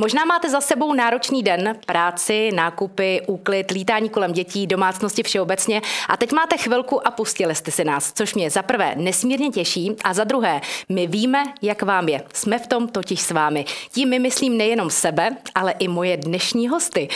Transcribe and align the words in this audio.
Možná 0.00 0.24
máte 0.24 0.50
za 0.50 0.60
sebou 0.60 0.94
náročný 0.94 1.42
den, 1.42 1.76
práci, 1.86 2.50
nákupy, 2.54 3.20
úklid, 3.26 3.70
lítání 3.70 4.08
kolem 4.08 4.32
dětí, 4.32 4.66
domácnosti 4.66 5.22
všeobecně 5.22 5.82
a 6.08 6.16
teď 6.16 6.32
máte 6.32 6.56
chvilku 6.56 7.06
a 7.06 7.10
pustili 7.10 7.54
jste 7.54 7.70
si 7.70 7.84
nás, 7.84 8.12
což 8.12 8.34
mě 8.34 8.50
za 8.50 8.62
prvé 8.62 8.94
nesmírně 8.96 9.50
těší 9.50 9.96
a 10.04 10.14
za 10.14 10.24
druhé, 10.24 10.60
my 10.88 11.06
víme, 11.06 11.44
jak 11.62 11.82
vám 11.82 12.08
je. 12.08 12.22
Jsme 12.34 12.58
v 12.58 12.66
tom 12.66 12.88
totiž 12.88 13.20
s 13.20 13.30
vámi. 13.30 13.64
Tím 13.92 14.08
my 14.08 14.18
myslím 14.18 14.56
nejenom 14.56 14.90
sebe, 14.90 15.36
ale 15.54 15.74
i 15.78 15.88
moje 15.88 16.16
dnešní 16.16 16.68
hosty. 16.68 17.08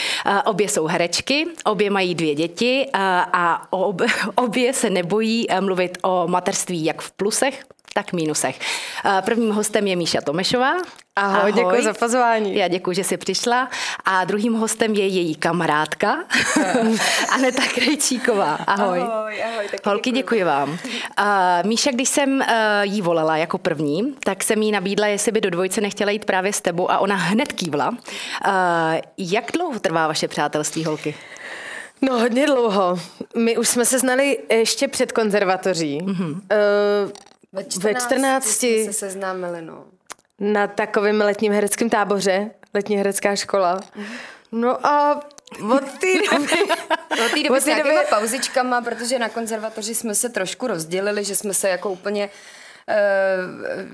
Obě 0.45 0.69
jsou 0.69 0.85
herečky, 0.85 1.45
obě 1.63 1.89
mají 1.89 2.15
dvě 2.15 2.35
děti 2.35 2.87
a 3.33 3.61
obě 4.35 4.73
se 4.73 4.89
nebojí 4.89 5.47
mluvit 5.59 5.97
o 6.03 6.27
mateřství 6.27 6.85
jak 6.85 7.01
v 7.01 7.11
plusech, 7.11 7.65
tak 7.95 8.13
mínusech. 8.13 8.59
Prvním 9.25 9.51
hostem 9.51 9.87
je 9.87 9.95
Míša 9.95 10.21
Tomešová. 10.21 10.73
Ahoj, 11.15 11.39
Ahoj. 11.39 11.53
děkuji 11.53 11.83
za 11.83 11.93
pozvání. 11.93 12.55
Já 12.55 12.67
děkuji, 12.67 12.95
že 12.95 13.03
jsi 13.03 13.17
přišla. 13.17 13.69
A 14.05 14.25
druhým 14.25 14.53
hostem 14.53 14.93
je 14.93 15.07
její 15.07 15.35
kamarádka, 15.35 16.23
Aneta 17.31 17.61
Krejčíková. 17.75 18.55
Ahoj. 18.67 18.99
Ahoj, 18.99 19.43
ahoj 19.43 19.67
taky 19.71 19.89
Holky, 19.89 20.11
děkuji, 20.11 20.35
děkuji 20.35 20.43
vám. 20.43 20.69
Uh, 20.69 20.77
Míša, 21.65 21.91
když 21.91 22.09
jsem 22.09 22.35
uh, 22.39 22.45
jí 22.81 23.01
volala 23.01 23.37
jako 23.37 23.57
první, 23.57 24.15
tak 24.23 24.43
jsem 24.43 24.61
jí 24.61 24.71
nabídla, 24.71 25.07
jestli 25.07 25.31
by 25.31 25.41
do 25.41 25.49
dvojce 25.49 25.81
nechtěla 25.81 26.11
jít 26.11 26.25
právě 26.25 26.53
s 26.53 26.61
tebou 26.61 26.91
a 26.91 26.99
ona 26.99 27.15
hned 27.15 27.53
kývla. 27.53 27.89
Uh, 27.89 27.95
jak 29.17 29.51
dlouho 29.51 29.79
trvá 29.79 30.07
vaše 30.07 30.27
přátelství, 30.27 30.85
holky? 30.85 31.15
No 32.01 32.19
hodně 32.19 32.45
dlouho. 32.45 32.99
My 33.37 33.57
už 33.57 33.67
jsme 33.67 33.85
se 33.85 33.99
znali 33.99 34.39
ještě 34.49 34.87
před 34.87 35.11
konzervatoří. 35.11 36.01
Mm-hmm. 36.01 36.31
Uh, 36.31 37.11
ve 37.55 37.63
14, 37.63 37.83
ve 37.83 38.01
14 38.01 38.63
jsme 38.63 38.85
se 38.85 38.93
seznámili, 38.93 39.61
no. 39.61 39.85
Na 40.39 40.67
takovém 40.67 41.21
letním 41.21 41.53
hereckém 41.53 41.89
táboře, 41.89 42.51
letní 42.73 42.97
herecká 42.97 43.35
škola. 43.35 43.79
No 44.51 44.87
a 44.87 45.21
od 45.71 45.83
té 45.83 46.07
doby... 46.31 46.47
od 47.25 47.31
té 47.31 47.43
doby 47.43 47.61
s 47.61 47.65
nějakýma 47.65 48.03
pauzičkama, 48.09 48.81
protože 48.81 49.19
na 49.19 49.29
konzervatoři 49.29 49.95
jsme 49.95 50.15
se 50.15 50.29
trošku 50.29 50.67
rozdělili, 50.67 51.23
že 51.23 51.35
jsme 51.35 51.53
se 51.53 51.69
jako 51.69 51.89
úplně 51.89 52.29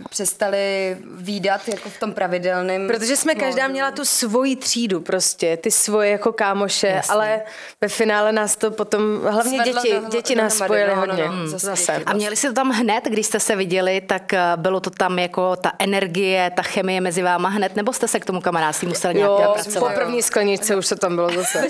přestali 0.09 0.97
výdat 1.11 1.67
jako 1.67 1.89
v 1.89 1.99
tom 1.99 2.13
pravidelném. 2.13 2.87
Protože 2.87 3.17
jsme 3.17 3.35
každá 3.35 3.63
módu. 3.63 3.71
měla 3.71 3.91
tu 3.91 4.05
svoji 4.05 4.55
třídu 4.55 5.01
prostě, 5.01 5.57
ty 5.57 5.71
svoje 5.71 6.11
jako 6.11 6.33
kámoše, 6.33 6.87
Jasně. 6.87 7.13
ale 7.13 7.41
ve 7.81 7.87
finále 7.87 8.31
nás 8.31 8.55
to 8.55 8.71
potom, 8.71 9.21
hlavně 9.29 9.63
Svedlo 9.63 9.81
děti, 9.81 9.95
do, 9.95 10.09
děti 10.09 10.35
nás 10.35 10.57
spojily 10.57 10.95
no, 10.95 10.95
hodně. 10.95 11.27
No, 11.27 11.33
no, 11.33 11.59
zase. 11.59 12.03
A 12.05 12.13
měli 12.13 12.35
jste 12.35 12.47
to 12.47 12.53
tam 12.53 12.69
hned, 12.69 13.03
když 13.05 13.25
jste 13.25 13.39
se 13.39 13.55
viděli, 13.55 14.01
tak 14.01 14.33
eh, 14.33 14.39
bylo 14.55 14.79
to 14.79 14.89
tam 14.89 15.19
jako 15.19 15.55
ta 15.55 15.71
energie, 15.79 16.51
ta 16.55 16.61
chemie 16.61 17.01
mezi 17.01 17.21
váma 17.21 17.49
hned, 17.49 17.75
nebo 17.75 17.93
jste 17.93 18.07
se 18.07 18.19
k 18.19 18.25
tomu 18.25 18.41
kamarádství 18.41 18.87
museli 18.87 19.15
nějak 19.15 19.29
jo, 19.29 19.51
pracovat? 19.53 19.93
po 19.93 19.99
první 19.99 20.21
skleničce 20.21 20.75
už 20.75 20.89
to 20.89 20.95
tam 20.95 21.15
bylo 21.15 21.29
zase. 21.29 21.61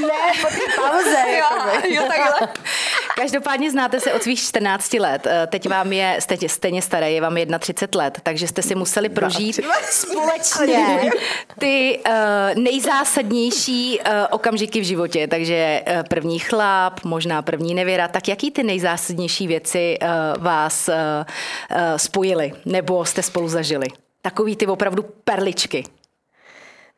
ne, 0.00 0.32
po 0.40 0.46
té 0.46 0.60
pauze. 0.76 1.24
jo, 1.38 1.46
jo, 1.88 2.02
takhle. 2.08 2.48
Každopádně 3.16 3.70
znáte 3.70 4.00
se 4.00 4.12
od 4.12 4.22
svých 4.22 4.40
14 4.40 4.92
let. 4.94 5.11
Eh, 5.26 5.46
teď 5.46 5.68
vám 5.68 5.92
je, 5.92 6.16
jste 6.20 6.48
stejně 6.48 6.82
staré, 6.82 7.12
je 7.12 7.20
vám 7.20 7.36
31 7.58 8.04
let, 8.04 8.18
takže 8.22 8.46
jste 8.46 8.62
si 8.62 8.74
museli 8.74 9.08
prožít 9.08 9.60
společně 9.90 11.10
ty 11.58 12.00
uh, 12.06 12.62
nejzásadnější 12.62 13.98
uh, 13.98 14.14
okamžiky 14.30 14.80
v 14.80 14.84
životě. 14.84 15.28
Takže 15.28 15.82
uh, 15.86 16.02
první 16.08 16.38
chlap, 16.38 17.04
možná 17.04 17.42
první 17.42 17.74
nevěra. 17.74 18.08
Tak 18.08 18.28
jaký 18.28 18.50
ty 18.50 18.62
nejzásadnější 18.62 19.46
věci 19.46 19.98
uh, 20.02 20.42
vás 20.42 20.88
uh, 20.88 20.94
uh, 20.94 21.76
spojily 21.96 22.52
nebo 22.64 23.04
jste 23.04 23.22
spolu 23.22 23.48
zažili? 23.48 23.86
Takový 24.22 24.56
ty 24.56 24.66
opravdu 24.66 25.04
perličky. 25.24 25.84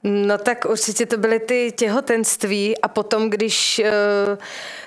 No 0.05 0.39
tak 0.39 0.65
určitě 0.69 1.07
to 1.07 1.17
byly 1.17 1.41
ty 1.41 1.73
těhotenství 1.77 2.81
a 2.81 2.89
potom, 2.89 3.31
když 3.31 3.83
uh, 3.85 4.39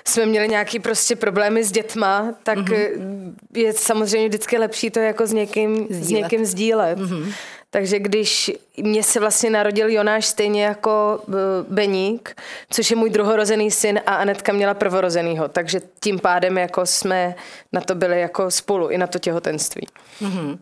jsme 0.04 0.26
měli 0.26 0.48
nějaký 0.48 0.78
prostě 0.78 1.16
problémy 1.16 1.64
s 1.64 1.72
dětma, 1.72 2.34
tak 2.42 2.58
mm-hmm. 2.58 3.34
je 3.54 3.72
samozřejmě 3.72 4.28
vždycky 4.28 4.58
lepší 4.58 4.90
to 4.90 5.00
jako 5.00 5.26
s 5.26 5.32
někým 5.32 5.86
sdílet. 5.90 6.04
S 6.04 6.08
někým 6.08 6.44
sdílet. 6.44 6.98
Mm-hmm. 6.98 7.32
Takže 7.70 7.98
když 7.98 8.50
mě 8.76 9.02
se 9.02 9.20
vlastně 9.20 9.50
narodil 9.50 9.88
Jonáš 9.88 10.26
stejně 10.26 10.64
jako 10.64 11.20
eh, 11.28 11.32
Beník, 11.68 12.36
což 12.70 12.90
je 12.90 12.96
můj 12.96 13.10
druhorozený 13.10 13.70
syn 13.70 14.00
a 14.06 14.14
Anetka 14.14 14.52
měla 14.52 14.74
prvorozenýho, 14.74 15.48
takže 15.48 15.80
tím 16.00 16.18
pádem 16.18 16.58
jako 16.58 16.86
jsme 16.86 17.34
na 17.72 17.80
to 17.80 17.94
byli 17.94 18.20
jako 18.20 18.50
spolu 18.50 18.88
i 18.88 18.98
na 18.98 19.06
to 19.06 19.18
těhotenství. 19.18 19.86
Mm-hmm. 20.22 20.58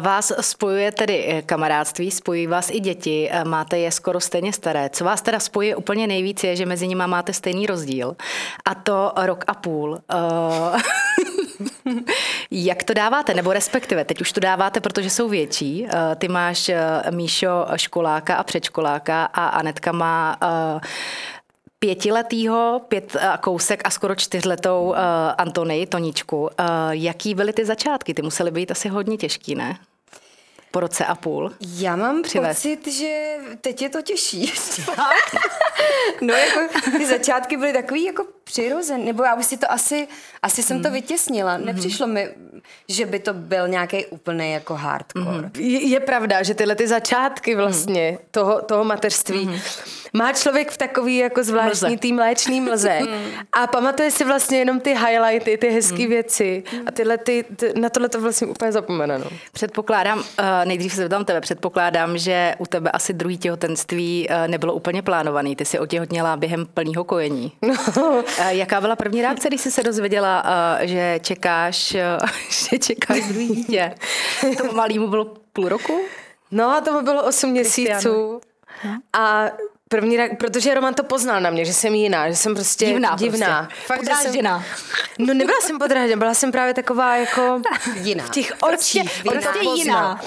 Vás 0.00 0.32
spojuje 0.40 0.92
tedy 0.92 1.24
eh, 1.28 1.42
kamarádství, 1.42 2.10
spojí 2.10 2.46
vás 2.46 2.70
i 2.70 2.80
děti, 2.80 3.30
máte 3.44 3.78
je 3.78 3.90
skoro 3.92 4.20
stejně 4.20 4.52
staré. 4.52 4.90
Co 4.92 5.04
vás 5.04 5.22
teda 5.22 5.40
spojuje 5.40 5.76
úplně 5.76 6.06
nejvíc 6.06 6.44
je, 6.44 6.56
že 6.56 6.66
mezi 6.66 6.88
nimi 6.88 7.04
máte 7.06 7.32
stejný 7.32 7.66
rozdíl 7.66 8.16
a 8.64 8.74
to 8.74 9.12
rok 9.16 9.44
a 9.46 9.54
půl. 9.54 9.98
Jak 12.50 12.84
to 12.84 12.94
dáváte, 12.94 13.34
nebo 13.34 13.52
respektive, 13.52 14.04
teď 14.04 14.20
už 14.20 14.32
to 14.32 14.40
dáváte, 14.40 14.80
protože 14.80 15.10
jsou 15.10 15.28
větší. 15.28 15.86
Eh, 15.86 16.16
ty 16.16 16.28
máš, 16.28 16.68
eh, 16.68 17.02
Míšo, 17.10 17.66
školáka 17.76 18.36
a 18.36 18.42
předškoláka 18.42 19.24
a 19.24 19.46
Anetka 19.46 19.92
má 19.92 20.36
eh, 20.42 20.80
pětiletýho, 21.78 22.80
pět 22.88 23.16
a 23.16 23.36
kousek 23.36 23.82
a 23.84 23.90
skoro 23.90 24.14
čtyřletou 24.14 24.84
uh, 24.84 24.96
Antony, 25.38 25.86
Toničku. 25.86 26.40
Uh, 26.40 26.48
jaký 26.90 27.34
byly 27.34 27.52
ty 27.52 27.64
začátky? 27.64 28.14
Ty 28.14 28.22
musely 28.22 28.50
být 28.50 28.70
asi 28.70 28.88
hodně 28.88 29.16
těžký, 29.16 29.54
ne? 29.54 29.78
po 30.70 30.80
roce 30.80 31.04
a 31.04 31.14
půl? 31.14 31.52
Já 31.60 31.96
mám 31.96 32.22
přivez. 32.22 32.56
pocit, 32.56 32.86
že 32.86 33.36
teď 33.60 33.82
je 33.82 33.88
to 33.88 34.02
těžší. 34.02 34.52
no 36.20 36.34
jako 36.34 36.60
ty 36.98 37.06
začátky 37.06 37.56
byly 37.56 37.72
takový 37.72 38.04
jako 38.04 38.26
přirozený, 38.44 39.04
nebo 39.04 39.22
já 39.24 39.34
už 39.34 39.46
si 39.46 39.56
to 39.56 39.72
asi, 39.72 40.08
asi 40.42 40.62
jsem 40.62 40.82
to 40.82 40.88
hmm. 40.88 40.94
vytěsnila. 40.94 41.52
Hmm. 41.52 41.66
Nepřišlo 41.66 42.06
mi, 42.06 42.28
že 42.88 43.06
by 43.06 43.18
to 43.18 43.34
byl 43.34 43.68
nějaký 43.68 44.06
úplný 44.06 44.52
jako 44.52 44.74
hardcore. 44.74 45.24
Hmm. 45.24 45.50
Je, 45.58 45.88
je 45.88 46.00
pravda, 46.00 46.42
že 46.42 46.54
tyhle 46.54 46.74
ty 46.74 46.88
začátky 46.88 47.54
vlastně 47.54 48.18
toho, 48.30 48.62
toho 48.62 48.84
mateřství 48.84 49.60
má 50.12 50.32
člověk 50.32 50.70
v 50.70 50.76
takový 50.76 51.16
jako 51.16 51.44
zvláštní 51.44 51.88
mlze. 51.88 52.00
tý 52.00 52.12
mléčný 52.12 52.60
mlze 52.60 53.00
a 53.52 53.66
pamatuje 53.66 54.10
si 54.10 54.24
vlastně 54.24 54.58
jenom 54.58 54.80
ty 54.80 54.90
highlighty, 54.90 55.58
ty 55.58 55.70
hezké 55.70 56.06
věci 56.06 56.62
a 56.86 56.90
tyhle 56.90 57.18
ty, 57.18 57.44
ty, 57.56 57.72
na 57.80 57.88
tohle 57.88 58.08
to 58.08 58.20
vlastně 58.20 58.46
úplně 58.46 58.72
zapomene. 58.72 59.18
No. 59.18 59.24
Předpokládám, 59.52 60.18
uh, 60.18 60.24
nejdřív 60.64 60.92
se 60.92 60.96
zeptám 60.96 61.24
tebe, 61.24 61.40
předpokládám, 61.40 62.18
že 62.18 62.54
u 62.58 62.66
tebe 62.66 62.90
asi 62.90 63.12
druhý 63.12 63.38
těhotenství 63.38 64.28
uh, 64.28 64.48
nebylo 64.48 64.74
úplně 64.74 65.02
plánovaný. 65.02 65.56
Ty 65.56 65.64
jsi 65.64 65.78
otěhotněla 65.78 66.36
během 66.36 66.66
plného 66.66 67.04
kojení. 67.04 67.52
No. 67.62 67.74
Uh, 68.40 68.48
jaká 68.48 68.80
byla 68.80 68.96
první 68.96 69.22
reakce, 69.22 69.48
když 69.48 69.60
jsi 69.60 69.70
se 69.70 69.82
dozvěděla, 69.82 70.44
uh, 70.44 70.86
že 70.86 71.18
čekáš, 71.22 71.94
uh, 71.94 72.28
že 72.70 72.78
čekáš 72.78 73.28
druhý 73.28 73.48
dítě? 73.48 73.94
To 74.58 74.72
malýmu 74.72 75.08
bylo 75.08 75.24
půl 75.52 75.68
roku? 75.68 76.00
No 76.50 76.70
a 76.70 76.80
to 76.80 77.02
bylo 77.02 77.24
8 77.24 77.50
měsíců. 77.50 78.40
A 79.12 79.44
První 79.92 80.16
rak, 80.16 80.30
protože 80.38 80.74
Roman 80.74 80.94
to 80.94 81.04
poznal 81.04 81.40
na 81.40 81.50
mě, 81.50 81.64
že 81.64 81.72
jsem 81.72 81.94
jiná, 81.94 82.30
že 82.30 82.36
jsem 82.36 82.54
prostě 82.54 82.86
divná. 82.86 83.16
divná. 83.16 83.62
Prostě. 83.62 83.86
Fakt, 83.86 83.98
podrážděná. 83.98 84.64
Jsem, 85.16 85.26
no 85.26 85.34
nebyla 85.34 85.60
jsem 85.60 85.78
podrážděná, 85.78 86.18
byla 86.18 86.34
jsem 86.34 86.52
právě 86.52 86.74
taková 86.74 87.16
jako 87.16 87.62
jiná. 87.94 88.24
v 88.24 88.30
těch 88.30 88.52
očích. 88.60 89.22
Prostě, 89.22 89.30
prostě 89.30 89.58
jiná. 89.74 90.20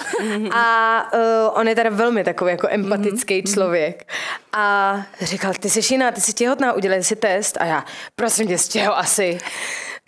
A 0.52 1.06
uh, 1.13 1.19
on 1.59 1.68
je 1.68 1.75
teda 1.75 1.90
velmi 1.90 2.23
takový 2.23 2.52
jako 2.52 2.68
empatický 2.72 3.41
mm-hmm. 3.41 3.53
člověk. 3.53 4.12
A 4.53 4.96
říkal, 5.22 5.53
ty 5.59 5.69
jsi 5.69 5.94
jiná, 5.94 6.12
ty 6.12 6.22
jsi 6.22 6.34
těhotná, 6.34 6.73
udělej 6.73 7.03
si 7.03 7.16
test. 7.16 7.57
A 7.59 7.66
já, 7.66 7.85
prosím 8.16 8.47
tě, 8.47 8.58
z 8.58 8.70
čeho 8.70 8.97
asi? 8.97 9.40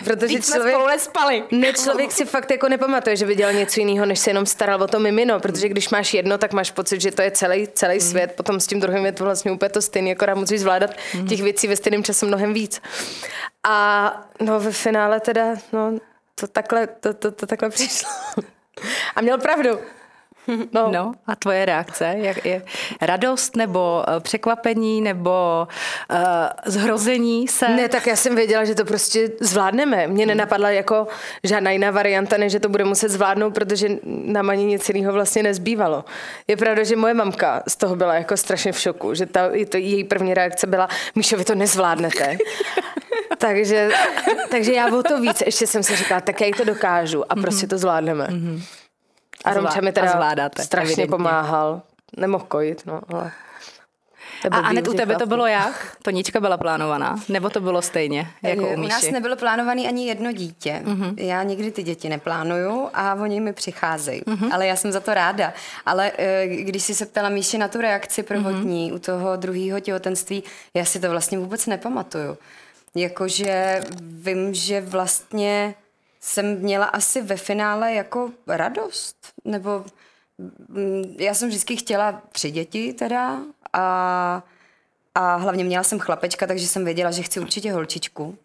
Protože 0.04 0.36
Teď 0.36 0.46
člověk, 0.46 0.76
jsme 0.76 1.00
spali. 1.00 1.44
Ne, 1.52 1.74
člověk 1.74 2.12
si 2.12 2.26
fakt 2.26 2.52
jako 2.52 2.70
nepamatuje, 2.70 3.16
že 3.16 3.26
by 3.26 3.36
dělal 3.36 3.54
něco 3.54 3.80
jiného, 3.80 4.06
než 4.06 4.20
se 4.20 4.30
jenom 4.30 4.46
staral 4.46 4.84
o 4.84 4.88
to 4.88 5.00
mimino, 5.00 5.40
protože 5.40 5.70
když 5.70 5.90
máš 5.90 6.14
jedno, 6.14 6.38
tak 6.38 6.54
máš 6.54 6.72
pocit, 6.72 7.02
že 7.02 7.12
to 7.12 7.22
je 7.22 7.32
celý, 7.32 7.68
celý 7.68 7.94
mm. 7.96 8.02
svět, 8.02 8.34
potom 8.38 8.60
s 8.60 8.68
tím 8.68 8.80
druhým 8.80 9.06
je 9.06 9.12
to 9.12 9.24
vlastně 9.24 9.52
úplně 9.52 9.70
to 9.70 9.82
stejné, 9.82 10.12
akorát 10.12 10.36
musíš 10.36 10.60
zvládat 10.60 10.92
mm. 11.14 11.28
těch 11.28 11.42
věcí 11.42 11.68
ve 11.68 11.76
stejném 11.76 12.04
čase 12.04 12.26
mnohem 12.26 12.54
víc. 12.54 12.82
A 13.68 14.28
no 14.40 14.60
ve 14.60 14.72
finále 14.72 15.20
teda, 15.20 15.56
no 15.74 16.00
to 16.36 16.48
takhle, 16.48 16.88
to, 16.88 17.14
to, 17.14 17.32
to 17.32 17.48
takhle 17.48 17.70
přišlo. 17.70 18.10
A 19.16 19.22
měl 19.22 19.38
pravdu. 19.38 19.80
No. 20.74 20.92
no 20.92 21.14
a 21.28 21.36
tvoje 21.36 21.66
reakce? 21.66 22.16
Jak 22.18 22.46
je 22.46 22.62
radost 23.02 23.56
nebo 23.56 24.04
eh, 24.08 24.20
překvapení 24.20 25.02
nebo 25.02 25.68
uh, 26.12 26.18
zhrození 26.66 27.48
se? 27.48 27.70
Ne, 27.70 27.90
tak 27.90 28.08
já 28.08 28.16
jsem 28.16 28.36
věděla, 28.36 28.66
že 28.66 28.76
to 28.76 28.86
prostě 28.86 29.32
zvládneme. 29.42 30.08
Mně 30.08 30.24
hmm. 30.24 30.28
nenapadla 30.28 30.70
jako 30.70 31.08
žádná 31.44 31.72
jiná 31.72 31.92
varianta, 31.92 32.38
než 32.38 32.52
že 32.52 32.60
to 32.60 32.70
bude 32.70 32.84
muset 32.84 33.10
zvládnout, 33.10 33.54
protože 33.54 33.90
nám 34.06 34.50
ani 34.50 34.66
nic 34.66 34.90
jiného 34.90 35.14
vlastně 35.14 35.44
nezbývalo. 35.44 36.06
Je 36.48 36.58
pravda, 36.58 36.84
že 36.84 36.96
moje 36.96 37.14
mamka 37.14 37.64
z 37.68 37.76
toho 37.76 37.96
byla 37.96 38.14
jako 38.16 38.38
strašně 38.38 38.72
v 38.72 38.80
šoku, 38.80 39.14
že 39.14 39.26
ta, 39.26 39.50
to, 39.70 39.78
její 39.78 40.04
první 40.04 40.34
reakce 40.34 40.68
byla, 40.68 40.90
Míšo, 41.16 41.38
vy 41.38 41.46
to 41.46 41.56
nezvládnete. 41.56 42.38
takže, 43.38 43.90
takže 44.50 44.74
já 44.74 44.96
o 44.96 45.04
to 45.04 45.22
víc 45.22 45.44
ještě 45.46 45.68
jsem 45.68 45.84
si 45.84 45.96
říkala, 45.96 46.22
tak 46.22 46.42
já 46.42 46.52
to 46.58 46.64
dokážu 46.64 47.32
a 47.32 47.36
prostě 47.36 47.68
to 47.68 47.78
zvládneme. 47.78 48.28
Mm-hmm. 48.28 48.62
A 49.46 49.54
Romča 49.54 49.82
mi 49.82 49.92
teda 49.92 50.12
zvládáte, 50.12 50.64
strašně 50.64 50.92
evidentně. 50.94 51.12
pomáhal. 51.12 51.82
Nemohl 52.18 52.46
kojit, 52.48 52.86
no, 52.86 53.02
ale... 53.14 53.32
A 54.52 54.58
Anet, 54.58 54.88
u 54.88 54.94
tebe 54.94 55.16
to 55.16 55.26
bylo 55.26 55.46
jak? 55.48 55.98
Tonička 56.02 56.40
byla 56.40 56.58
plánovaná? 56.58 57.16
Nebo 57.30 57.50
to 57.50 57.62
bylo 57.62 57.82
stejně, 57.82 58.28
jako 58.44 58.70
u 58.70 58.74
U 58.74 58.88
nás 58.88 59.02
Míši? 59.02 59.14
nebylo 59.14 59.36
plánovaný 59.36 59.88
ani 59.88 60.08
jedno 60.08 60.32
dítě. 60.32 60.82
Mm-hmm. 60.86 61.14
Já 61.18 61.44
nikdy 61.44 61.72
ty 61.72 61.84
děti 61.84 62.10
neplánuju 62.10 62.90
a 62.94 63.14
oni 63.14 63.40
mi 63.40 63.54
přicházejí. 63.54 64.22
Mm-hmm. 64.22 64.54
Ale 64.54 64.68
já 64.68 64.76
jsem 64.76 64.92
za 64.92 65.00
to 65.00 65.14
ráda. 65.14 65.54
Ale 65.86 66.12
eh, 66.18 66.48
když 66.48 66.84
jsi 66.84 66.96
se 66.96 67.06
ptala 67.06 67.30
Míši 67.30 67.58
na 67.58 67.68
tu 67.68 67.82
reakci 67.82 68.24
prvotní 68.24 68.92
mm-hmm. 68.92 68.96
u 68.96 69.00
toho 69.00 69.36
druhého 69.36 69.80
těhotenství, 69.80 70.44
já 70.74 70.86
si 70.86 71.00
to 71.00 71.10
vlastně 71.10 71.38
vůbec 71.38 71.66
nepamatuju. 71.66 72.38
Jakože 72.96 73.82
vím, 74.02 74.54
že 74.54 74.82
vlastně 74.82 75.76
jsem 76.26 76.60
měla 76.60 76.86
asi 76.86 77.22
ve 77.22 77.38
finále 77.38 77.94
jako 77.94 78.32
radost. 78.48 79.34
Nebo 79.46 79.86
mm, 80.68 81.16
já 81.20 81.34
jsem 81.34 81.50
vždycky 81.50 81.76
chtěla 81.76 82.22
tři 82.32 82.52
děti 82.52 82.94
teda 82.94 83.40
a, 83.74 84.44
a 85.16 85.36
hlavně 85.36 85.64
měla 85.64 85.84
jsem 85.84 86.00
chlapečka, 86.00 86.48
takže 86.48 86.68
jsem 86.68 86.86
věděla, 86.86 87.12
že 87.12 87.24
chci 87.24 87.40
určitě 87.40 87.74
holčičku. 87.74 88.38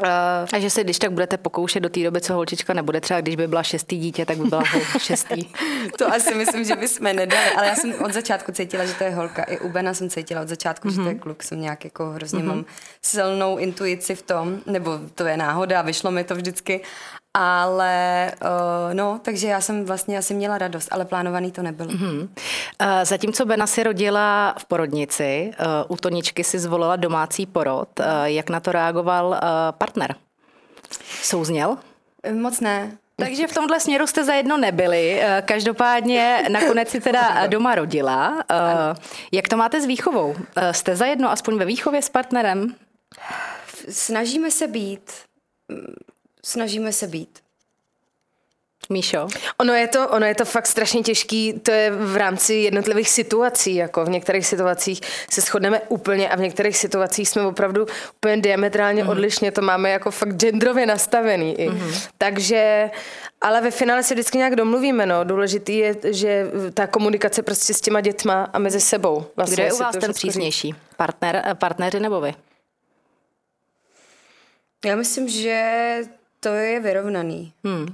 Uh, 0.00 0.08
A 0.52 0.58
že 0.58 0.70
se 0.70 0.84
když 0.84 0.98
tak 0.98 1.12
budete 1.12 1.36
pokoušet 1.36 1.82
do 1.82 1.88
té 1.88 2.02
doby, 2.02 2.20
co 2.20 2.34
holčička 2.34 2.72
nebude, 2.74 3.00
třeba 3.00 3.20
když 3.20 3.36
by 3.36 3.48
byla 3.48 3.62
šestý 3.62 3.98
dítě, 3.98 4.26
tak 4.26 4.38
by 4.38 4.44
byla 4.44 4.62
šestý. 4.98 5.44
to 5.98 6.12
asi 6.12 6.34
myslím, 6.34 6.64
že 6.64 6.76
bychom 6.76 7.16
nedali, 7.16 7.50
ale 7.56 7.66
já 7.66 7.74
jsem 7.74 7.94
od 8.04 8.12
začátku 8.12 8.52
cítila, 8.52 8.84
že 8.84 8.94
to 8.94 9.04
je 9.04 9.10
holka. 9.10 9.42
I 9.42 9.58
u 9.58 9.68
Bena 9.68 9.94
jsem 9.94 10.10
cítila 10.10 10.42
od 10.42 10.48
začátku, 10.48 10.88
mm-hmm. 10.88 10.96
že 10.96 11.02
to 11.02 11.08
je 11.08 11.14
kluk. 11.14 11.42
Jsem 11.42 11.60
nějak 11.60 11.84
jako 11.84 12.10
hrozně 12.10 12.38
mm-hmm. 12.38 12.46
mám 12.46 12.64
silnou 13.02 13.56
intuici 13.56 14.14
v 14.14 14.22
tom, 14.22 14.60
nebo 14.66 14.98
to 15.14 15.24
je 15.24 15.36
náhoda 15.36 15.82
vyšlo 15.82 16.10
mi 16.10 16.24
to 16.24 16.34
vždycky. 16.34 16.80
Ale 17.34 18.32
uh, 18.44 18.94
no, 18.94 19.20
takže 19.22 19.48
já 19.48 19.60
jsem 19.60 19.84
vlastně 19.84 20.18
asi 20.18 20.34
měla 20.34 20.58
radost, 20.58 20.88
ale 20.90 21.04
plánovaný 21.04 21.52
to 21.52 21.62
nebylo. 21.62 21.88
Mm-hmm. 21.90 22.28
Zatímco 23.02 23.44
Bena 23.44 23.66
si 23.66 23.82
rodila 23.82 24.54
v 24.58 24.64
porodnici, 24.64 25.50
eh, 25.52 25.66
u 25.88 25.96
Toničky 25.96 26.44
si 26.44 26.58
zvolila 26.58 26.96
domácí 26.96 27.46
porod. 27.46 27.88
Jak 28.24 28.50
na 28.50 28.60
to 28.60 28.72
reagoval 28.72 29.40
partner? 29.78 30.14
Souzněl? 31.22 31.78
Moc 32.32 32.60
ne. 32.60 32.96
Takže 33.16 33.46
v 33.46 33.54
tomhle 33.54 33.80
směru 33.80 34.06
jste 34.06 34.24
zajedno 34.24 34.56
nebyli. 34.56 35.22
Každopádně 35.44 36.48
nakonec 36.48 36.88
si 36.88 37.00
teda 37.00 37.46
doma 37.46 37.74
rodila. 37.74 38.44
Jak 39.32 39.48
to 39.48 39.56
máte 39.56 39.80
s 39.80 39.86
výchovou? 39.86 40.34
Jste 40.70 40.96
zajedno 40.96 41.30
aspoň 41.30 41.58
ve 41.58 41.64
výchově 41.64 42.02
s 42.02 42.08
partnerem? 42.08 42.74
Snažíme 43.88 44.50
se 44.50 44.66
být. 44.66 45.12
Snažíme 46.44 46.92
se 46.92 47.06
být. 47.06 47.42
Míšo? 48.88 49.28
Ono 49.58 49.74
je, 49.74 49.88
to, 49.88 50.08
ono 50.08 50.26
je 50.26 50.34
to 50.34 50.44
fakt 50.44 50.66
strašně 50.66 51.02
těžký, 51.02 51.52
to 51.52 51.70
je 51.70 51.90
v 51.90 52.16
rámci 52.16 52.54
jednotlivých 52.54 53.08
situací, 53.08 53.74
jako 53.74 54.04
v 54.04 54.08
některých 54.08 54.46
situacích 54.46 55.00
se 55.30 55.40
shodneme 55.40 55.80
úplně 55.88 56.28
a 56.28 56.36
v 56.36 56.40
některých 56.40 56.76
situacích 56.76 57.28
jsme 57.28 57.46
opravdu 57.46 57.86
úplně 58.16 58.36
diametrálně 58.36 59.04
mm. 59.04 59.10
odlišně, 59.10 59.52
to 59.52 59.62
máme 59.62 59.90
jako 59.90 60.10
fakt 60.10 60.36
genderově 60.36 60.86
nastavený. 60.86 61.60
I. 61.60 61.70
Mm. 61.70 61.92
Takže, 62.18 62.90
ale 63.40 63.60
ve 63.60 63.70
finále 63.70 64.02
se 64.02 64.14
vždycky 64.14 64.38
nějak 64.38 64.56
domluvíme, 64.56 65.06
no. 65.06 65.24
Důležitý 65.24 65.78
je, 65.78 65.96
že 66.10 66.46
ta 66.74 66.86
komunikace 66.86 67.42
prostě 67.42 67.74
s 67.74 67.80
těma 67.80 68.00
dětma 68.00 68.50
a 68.52 68.58
mezi 68.58 68.80
sebou. 68.80 69.24
Vlastně, 69.36 69.54
Kdo 69.54 69.62
je 69.62 69.72
u 69.72 69.78
vás 69.78 69.96
ten 69.96 70.12
přísnější? 70.12 70.74
Partner, 70.96 71.42
eh, 71.46 71.54
partneři 71.54 72.00
nebo 72.00 72.20
vy? 72.20 72.34
Já 74.84 74.96
myslím, 74.96 75.28
že 75.28 75.98
to 76.42 76.48
je 76.48 76.80
vyrovnaný. 76.80 77.52
Hmm. 77.64 77.86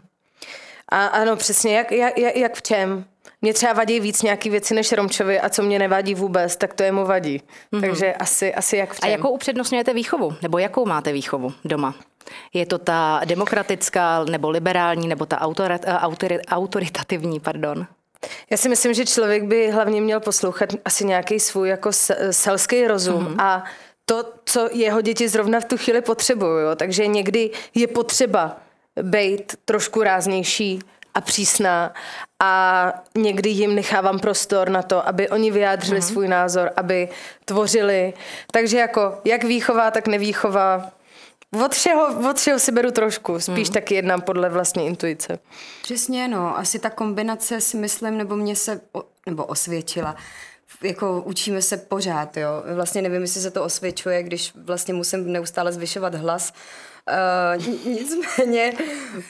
A 0.89 1.07
ano, 1.07 1.37
přesně, 1.37 1.77
jak, 1.77 1.93
jak, 1.93 2.19
jak, 2.19 2.37
jak 2.37 2.55
v 2.55 2.63
čem? 2.63 3.05
Mě 3.43 3.55
třeba 3.55 3.73
vadí 3.73 4.01
víc 4.01 4.23
nějaký 4.23 4.51
věci 4.51 4.75
než 4.75 4.93
Romčovi 4.93 5.41
a 5.41 5.49
co 5.49 5.63
mě 5.63 5.79
nevadí 5.79 6.15
vůbec, 6.15 6.57
tak 6.57 6.75
to 6.75 6.83
jemu 6.83 7.05
vadí. 7.07 7.43
Mm-hmm. 7.73 7.81
Takže 7.81 8.15
asi, 8.15 8.55
asi 8.55 8.77
jak 8.77 8.95
v 8.95 8.99
A 9.03 9.07
čem. 9.07 9.11
jakou 9.11 9.29
upřednostňujete 9.29 9.95
výchovu? 9.95 10.35
Nebo 10.43 10.59
jakou 10.59 10.87
máte 10.87 11.13
výchovu 11.13 11.53
doma? 11.65 11.95
Je 12.55 12.67
to 12.67 12.79
ta 12.79 13.21
demokratická, 13.25 14.25
nebo 14.25 14.51
liberální, 14.51 15.09
nebo 15.09 15.27
ta 15.27 15.41
autorit, 15.41 15.83
eh, 15.87 15.93
autori, 15.99 16.41
autoritativní, 16.45 17.41
pardon? 17.41 17.87
Já 18.51 18.57
si 18.57 18.69
myslím, 18.69 18.95
že 18.95 19.07
člověk 19.07 19.43
by 19.43 19.71
hlavně 19.71 20.01
měl 20.01 20.21
poslouchat 20.21 20.69
asi 20.85 21.05
nějaký 21.05 21.41
svůj 21.41 21.69
jako 21.69 21.93
se- 21.93 22.33
selský 22.33 22.87
rozum 22.87 23.27
mm-hmm. 23.27 23.43
a 23.43 23.65
to, 24.09 24.25
co 24.45 24.69
jeho 24.73 25.01
děti 25.01 25.29
zrovna 25.29 25.61
v 25.61 25.65
tu 25.65 25.77
chvíli 25.77 26.01
potřebují. 26.01 26.65
Jo? 26.65 26.77
Takže 26.77 27.07
někdy 27.07 27.51
je 27.75 27.87
potřeba 27.87 28.57
být 29.03 29.57
trošku 29.65 30.03
ráznější 30.03 30.81
a 31.15 31.21
přísná 31.21 31.95
a 32.43 32.93
někdy 33.15 33.51
jim 33.51 33.75
nechávám 33.75 34.19
prostor 34.19 34.69
na 34.69 34.83
to, 34.83 35.09
aby 35.09 35.29
oni 35.29 35.51
vyjádřili 35.51 36.01
mm-hmm. 36.01 36.13
svůj 36.13 36.29
názor, 36.29 36.71
aby 36.77 37.09
tvořili. 37.45 38.13
Takže 38.53 38.79
jako 38.79 39.19
jak 39.25 39.45
výchova, 39.45 39.91
tak 39.91 40.09
nevýchova. 40.09 40.91
Od 41.65 41.73
všeho, 41.73 42.31
od 42.31 42.37
všeho 42.37 42.59
si 42.59 42.73
beru 42.73 42.91
trošku, 42.91 43.41
spíš 43.41 43.69
mm. 43.69 43.75
taky 43.75 43.95
jednám 43.95 44.21
podle 44.21 44.49
vlastní 44.49 44.87
intuice. 44.87 45.39
Přesně, 45.83 46.29
no. 46.29 46.59
Asi 46.59 46.79
ta 46.79 46.91
kombinace 46.91 47.61
si 47.61 47.77
myslím, 47.77 48.17
nebo 48.17 48.37
mě 48.37 48.57
se, 48.57 48.81
o, 48.93 49.03
nebo 49.27 49.45
osvědčila. 49.45 50.17
Jako 50.83 51.23
učíme 51.27 51.63
se 51.63 51.77
pořád, 51.77 52.37
jo. 52.37 52.49
Vlastně 52.75 53.03
nevím, 53.03 53.23
jestli 53.23 53.41
se 53.41 53.51
to 53.51 53.65
osvědčuje, 53.65 54.23
když 54.23 54.53
vlastně 54.65 54.95
musím 54.95 55.33
neustále 55.33 55.73
zvyšovat 55.73 56.15
hlas. 56.15 56.53
Uh, 57.59 57.67
nicméně 57.87 58.73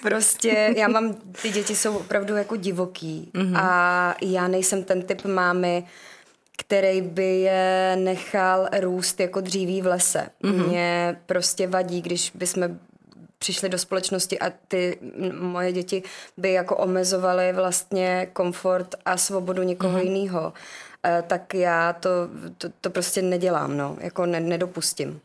prostě 0.03 0.75
já 0.77 0.89
mám, 0.89 1.15
ty 1.43 1.51
děti 1.51 1.77
jsou 1.77 1.97
opravdu 1.97 2.37
jako 2.37 2.57
divoký 2.57 3.31
mm-hmm. 3.35 3.57
a 3.57 4.15
já 4.23 4.49
nejsem 4.49 4.85
ten 4.85 5.03
typ 5.03 5.25
mámy, 5.25 5.87
který 6.57 7.03
by 7.03 7.41
je 7.41 7.97
nechal 8.01 8.69
růst 8.81 9.21
jako 9.21 9.41
dříví 9.41 9.83
v 9.83 9.87
lese. 9.87 10.29
Mm-hmm. 10.43 10.69
Mě 10.69 11.17
prostě 11.27 11.67
vadí, 11.67 12.03
když 12.03 12.33
bychom 12.35 12.79
přišli 13.39 13.69
do 13.69 13.79
společnosti 13.79 14.39
a 14.39 14.53
ty 14.69 14.99
moje 15.41 15.73
děti 15.73 16.03
by 16.37 16.53
jako 16.53 16.77
omezovaly 16.77 17.53
vlastně 17.53 18.29
komfort 18.33 18.95
a 19.05 19.17
svobodu 19.17 19.63
někoho 19.63 19.99
mm-hmm. 19.99 20.13
jiného. 20.13 20.53
Tak 21.27 21.55
já 21.55 21.93
to, 21.93 22.09
to, 22.59 22.69
to 22.81 22.91
prostě 22.91 23.23
nedělám, 23.23 23.77
no. 23.77 23.97
Jako 24.01 24.27
ne, 24.27 24.41
nedopustím. 24.41 25.21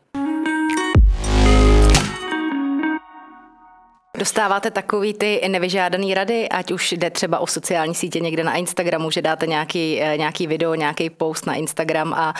Dostáváte 4.18 4.70
takový 4.70 5.14
ty 5.14 5.40
nevyžádaný 5.48 6.14
rady, 6.14 6.48
ať 6.48 6.70
už 6.72 6.92
jde 6.92 7.10
třeba 7.10 7.38
o 7.38 7.46
sociální 7.46 7.94
sítě 7.94 8.20
někde 8.20 8.44
na 8.44 8.54
Instagramu, 8.54 9.10
že 9.10 9.22
dáte 9.22 9.46
nějaký, 9.46 10.02
eh, 10.02 10.16
nějaký 10.16 10.46
video, 10.46 10.74
nějaký 10.74 11.10
post 11.10 11.46
na 11.46 11.54
Instagram 11.54 12.12
a, 12.14 12.34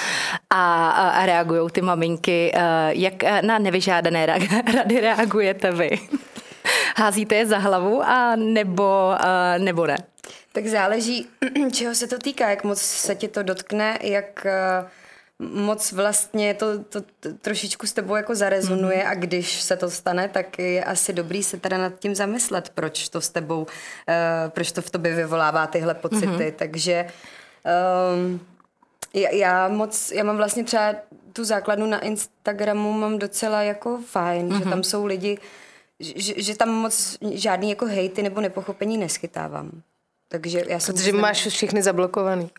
a, 0.51 0.91
a 0.91 1.27
reagují 1.27 1.71
ty 1.71 1.81
maminky. 1.83 2.53
Eh, 2.55 2.61
Jak 2.95 3.25
eh, 3.25 3.43
na 3.43 3.59
nevyžádané 3.59 4.27
ra- 4.27 4.73
rady 4.77 5.01
reagujete 5.01 5.71
vy? 5.73 5.91
Házíte 6.97 7.35
je 7.35 7.47
za 7.47 7.59
hlavu 7.59 8.03
a 8.03 8.37
nebo, 8.37 9.15
eh, 9.21 9.59
nebo 9.59 9.87
ne? 9.87 9.97
Tak 10.55 10.67
záleží, 10.67 11.27
čeho 11.73 11.95
se 11.95 12.07
to 12.07 12.19
týká, 12.19 12.51
jak 12.51 12.65
moc 12.65 12.81
se 12.81 13.15
ti 13.15 13.29
to 13.29 13.43
dotkne, 13.43 13.99
jak 14.03 14.47
eh, 14.47 14.87
moc 15.39 15.93
vlastně 15.93 16.55
to, 16.55 16.79
to, 16.85 17.01
to 17.21 17.33
trošičku 17.41 17.87
s 17.87 17.93
tebou 17.93 18.17
jako 18.17 18.35
zarezonuje 18.35 18.99
mm-hmm. 18.99 19.11
a 19.11 19.15
když 19.15 19.63
se 19.63 19.77
to 19.77 19.91
stane, 19.91 20.29
tak 20.29 20.59
je 20.59 20.85
asi 20.85 21.13
dobrý 21.13 21.43
se 21.43 21.57
teda 21.57 21.79
nad 21.79 21.93
tím 21.99 22.15
zamyslet, 22.15 22.71
proč 22.75 23.09
to 23.09 23.21
s 23.21 23.29
tebou, 23.29 23.63
uh, 23.63 23.67
proč 24.49 24.73
to 24.73 24.83
v 24.83 24.91
tobě 24.91 25.15
vyvolává 25.15 25.67
tyhle 25.67 25.95
pocity, 25.95 26.27
mm-hmm. 26.27 26.53
takže 26.57 27.07
um, 28.15 28.41
já, 29.15 29.31
já 29.31 29.69
moc, 29.69 30.13
já 30.13 30.25
mám 30.25 30.37
vlastně 30.37 30.65
třeba 30.65 30.95
tu 31.33 31.45
základnu 31.45 31.87
na 31.87 32.01
Instagramu 32.01 32.93
mám 32.93 33.19
docela 33.19 33.63
jako 33.63 34.01
fajn, 34.07 34.49
mm-hmm. 34.49 34.59
že 34.59 34.65
tam 34.65 34.83
jsou 34.83 35.07
lidi, 35.07 35.39
že, 36.01 36.43
že 36.43 36.57
tam 36.57 36.69
moc 36.69 37.19
žádný 37.33 37.71
jako 37.71 37.87
hejty 37.87 38.23
nebo 38.23 38.41
nepochopení 38.41 38.99
neschytávám. 38.99 39.83
Takže 40.35 40.63
já 40.69 40.79
jsem 40.79 40.95
Protože 40.95 41.13
máš 41.13 41.47
už 41.47 41.53
všechny 41.53 41.83
zablokovaný. 41.83 42.51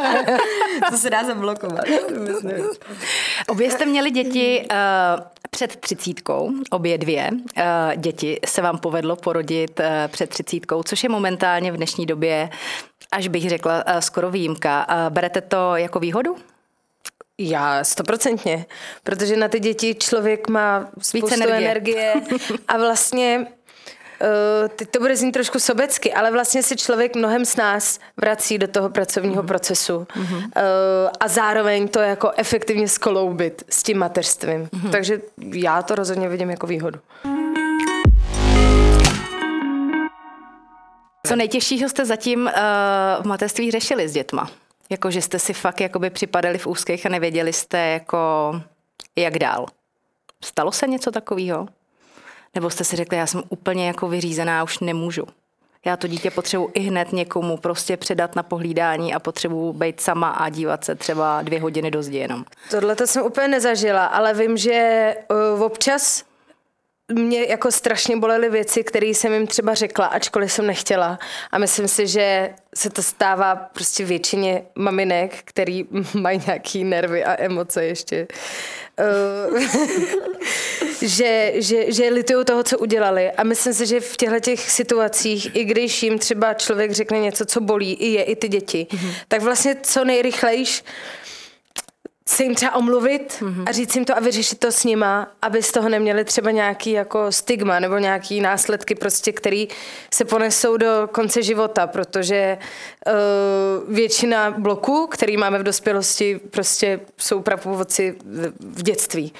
to 0.90 0.98
se 0.98 1.10
dá 1.10 1.24
zablokovat. 1.24 1.84
Obě 3.48 3.70
jste 3.70 3.86
měli 3.86 4.10
děti 4.10 4.68
uh, 4.70 5.24
před 5.50 5.76
třicítkou, 5.76 6.50
obě 6.70 6.98
dvě. 6.98 7.30
Uh, 7.32 7.96
děti 7.96 8.40
se 8.46 8.62
vám 8.62 8.78
povedlo 8.78 9.16
porodit 9.16 9.80
uh, 9.80 9.86
před 10.08 10.30
třicítkou, 10.30 10.82
což 10.82 11.02
je 11.02 11.08
momentálně 11.08 11.72
v 11.72 11.76
dnešní 11.76 12.06
době, 12.06 12.50
až 13.12 13.28
bych 13.28 13.48
řekla, 13.48 13.84
uh, 13.86 14.00
skoro 14.00 14.30
výjimka. 14.30 14.86
Uh, 14.88 15.14
berete 15.14 15.40
to 15.40 15.76
jako 15.76 16.00
výhodu? 16.00 16.36
Já 17.38 17.84
stoprocentně, 17.84 18.66
protože 19.02 19.36
na 19.36 19.48
ty 19.48 19.60
děti 19.60 19.94
člověk 19.94 20.48
má 20.48 20.88
spoustu 20.98 21.34
energie. 21.34 21.70
energie. 21.70 22.12
energie 22.12 22.38
a 22.68 22.78
vlastně 22.78 23.46
Uh, 24.20 24.68
teď 24.68 24.90
to 24.90 25.00
bude 25.00 25.16
znít 25.16 25.32
trošku 25.32 25.58
sobecky, 25.58 26.12
ale 26.14 26.32
vlastně 26.32 26.62
se 26.62 26.76
člověk 26.76 27.16
mnohem 27.16 27.44
z 27.44 27.56
nás 27.56 27.98
vrací 28.16 28.58
do 28.58 28.68
toho 28.68 28.90
pracovního 28.90 29.42
mm. 29.42 29.48
procesu 29.48 30.06
mm. 30.16 30.24
Uh, 30.34 30.40
a 31.20 31.28
zároveň 31.28 31.88
to 31.88 31.98
jako 31.98 32.30
efektivně 32.36 32.88
skloubit 32.88 33.64
s 33.70 33.82
tím 33.82 33.98
mateřstvím. 33.98 34.68
Mm. 34.72 34.90
Takže 34.90 35.20
já 35.52 35.82
to 35.82 35.94
rozhodně 35.94 36.28
vidím 36.28 36.50
jako 36.50 36.66
výhodu. 36.66 36.98
Co 41.26 41.36
nejtěžšího 41.36 41.88
jste 41.88 42.04
zatím 42.04 42.40
uh, 42.42 43.22
v 43.22 43.26
mateřství 43.26 43.70
řešili 43.70 44.08
s 44.08 44.12
dětma? 44.12 44.50
Jako, 44.90 45.10
že 45.10 45.22
jste 45.22 45.38
si 45.38 45.52
fakt 45.52 45.80
jakoby 45.80 46.10
připadali 46.10 46.58
v 46.58 46.66
úzkých 46.66 47.06
a 47.06 47.08
nevěděli 47.08 47.52
jste, 47.52 47.78
jako, 47.78 48.52
jak 49.16 49.38
dál. 49.38 49.66
Stalo 50.44 50.72
se 50.72 50.86
něco 50.86 51.10
takového? 51.10 51.68
Nebo 52.56 52.70
jste 52.70 52.84
si 52.84 52.96
řekli, 52.96 53.16
já 53.18 53.26
jsem 53.26 53.42
úplně 53.48 53.86
jako 53.86 54.08
vyřízená, 54.08 54.62
už 54.62 54.78
nemůžu. 54.78 55.26
Já 55.84 55.96
to 55.96 56.06
dítě 56.06 56.30
potřebuji 56.30 56.70
i 56.74 56.80
hned 56.80 57.12
někomu 57.12 57.56
prostě 57.56 57.96
předat 57.96 58.36
na 58.36 58.42
pohlídání 58.42 59.14
a 59.14 59.18
potřebuji 59.18 59.72
být 59.72 60.00
sama 60.00 60.28
a 60.28 60.48
dívat 60.48 60.84
se 60.84 60.94
třeba 60.94 61.42
dvě 61.42 61.60
hodiny 61.60 61.90
do 61.90 62.02
zdi 62.02 62.18
jenom. 62.18 62.44
Tohle 62.70 62.96
to 62.96 63.06
jsem 63.06 63.22
úplně 63.22 63.48
nezažila, 63.48 64.06
ale 64.06 64.34
vím, 64.34 64.56
že 64.56 65.14
uh, 65.54 65.62
občas 65.62 66.24
mě 67.12 67.44
jako 67.44 67.72
strašně 67.72 68.16
bolely 68.16 68.50
věci, 68.50 68.84
které 68.84 69.06
jsem 69.06 69.32
jim 69.32 69.46
třeba 69.46 69.74
řekla, 69.74 70.06
ačkoliv 70.06 70.52
jsem 70.52 70.66
nechtěla. 70.66 71.18
A 71.50 71.58
myslím 71.58 71.88
si, 71.88 72.06
že 72.06 72.50
se 72.74 72.90
to 72.90 73.02
stává 73.02 73.56
prostě 73.56 74.04
většině 74.04 74.62
maminek, 74.74 75.34
který 75.44 75.84
mají 76.14 76.42
nějaký 76.46 76.84
nervy 76.84 77.24
a 77.24 77.42
emoce 77.42 77.84
ještě. 77.84 78.26
Uh, 79.50 79.60
že, 81.02 81.52
že, 81.54 81.92
že 81.92 82.08
litují 82.08 82.44
toho, 82.44 82.62
co 82.62 82.78
udělali. 82.78 83.30
A 83.30 83.44
myslím 83.44 83.74
si, 83.74 83.86
že 83.86 84.00
v 84.00 84.16
těchto 84.16 84.40
těch 84.40 84.70
situacích, 84.70 85.56
i 85.56 85.64
když 85.64 86.02
jim 86.02 86.18
třeba 86.18 86.54
člověk 86.54 86.92
řekne 86.92 87.18
něco, 87.18 87.46
co 87.46 87.60
bolí, 87.60 87.94
i 87.94 88.08
je, 88.08 88.22
i 88.22 88.36
ty 88.36 88.48
děti, 88.48 88.86
mm-hmm. 88.90 89.10
tak 89.28 89.42
vlastně 89.42 89.76
co 89.82 90.04
nejrychlejš 90.04 90.84
se 92.28 92.42
jim 92.44 92.54
třeba 92.54 92.74
omluvit 92.74 93.38
mm-hmm. 93.40 93.64
a 93.66 93.72
říct 93.72 93.94
jim 93.94 94.04
to 94.04 94.16
a 94.16 94.20
vyřešit 94.20 94.58
to 94.58 94.72
s 94.72 94.84
nima, 94.84 95.32
aby 95.42 95.62
z 95.62 95.72
toho 95.72 95.88
neměli 95.88 96.24
třeba 96.24 96.50
nějaký 96.50 96.90
jako 96.90 97.32
stigma 97.32 97.80
nebo 97.80 97.98
nějaký 97.98 98.40
následky 98.40 98.94
prostě, 98.94 99.32
který 99.32 99.68
se 100.14 100.24
ponesou 100.24 100.76
do 100.76 101.08
konce 101.12 101.42
života, 101.42 101.86
protože 101.86 102.58
uh, 103.06 103.94
většina 103.94 104.50
bloků, 104.50 105.06
který 105.06 105.36
máme 105.36 105.58
v 105.58 105.62
dospělosti, 105.62 106.40
prostě 106.50 107.00
jsou 107.16 107.40
prapůvodci 107.42 108.14
v, 108.24 108.52
v 108.60 108.82
dětství. 108.82 109.32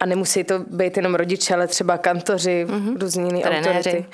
A 0.00 0.06
nemusí 0.06 0.44
to 0.44 0.58
být 0.58 0.96
jenom 0.96 1.14
rodiče, 1.14 1.54
ale 1.54 1.66
třeba 1.66 1.98
kantoři, 1.98 2.66
mm-hmm. 2.68 3.00
různí 3.00 3.44
autority. 3.44 4.06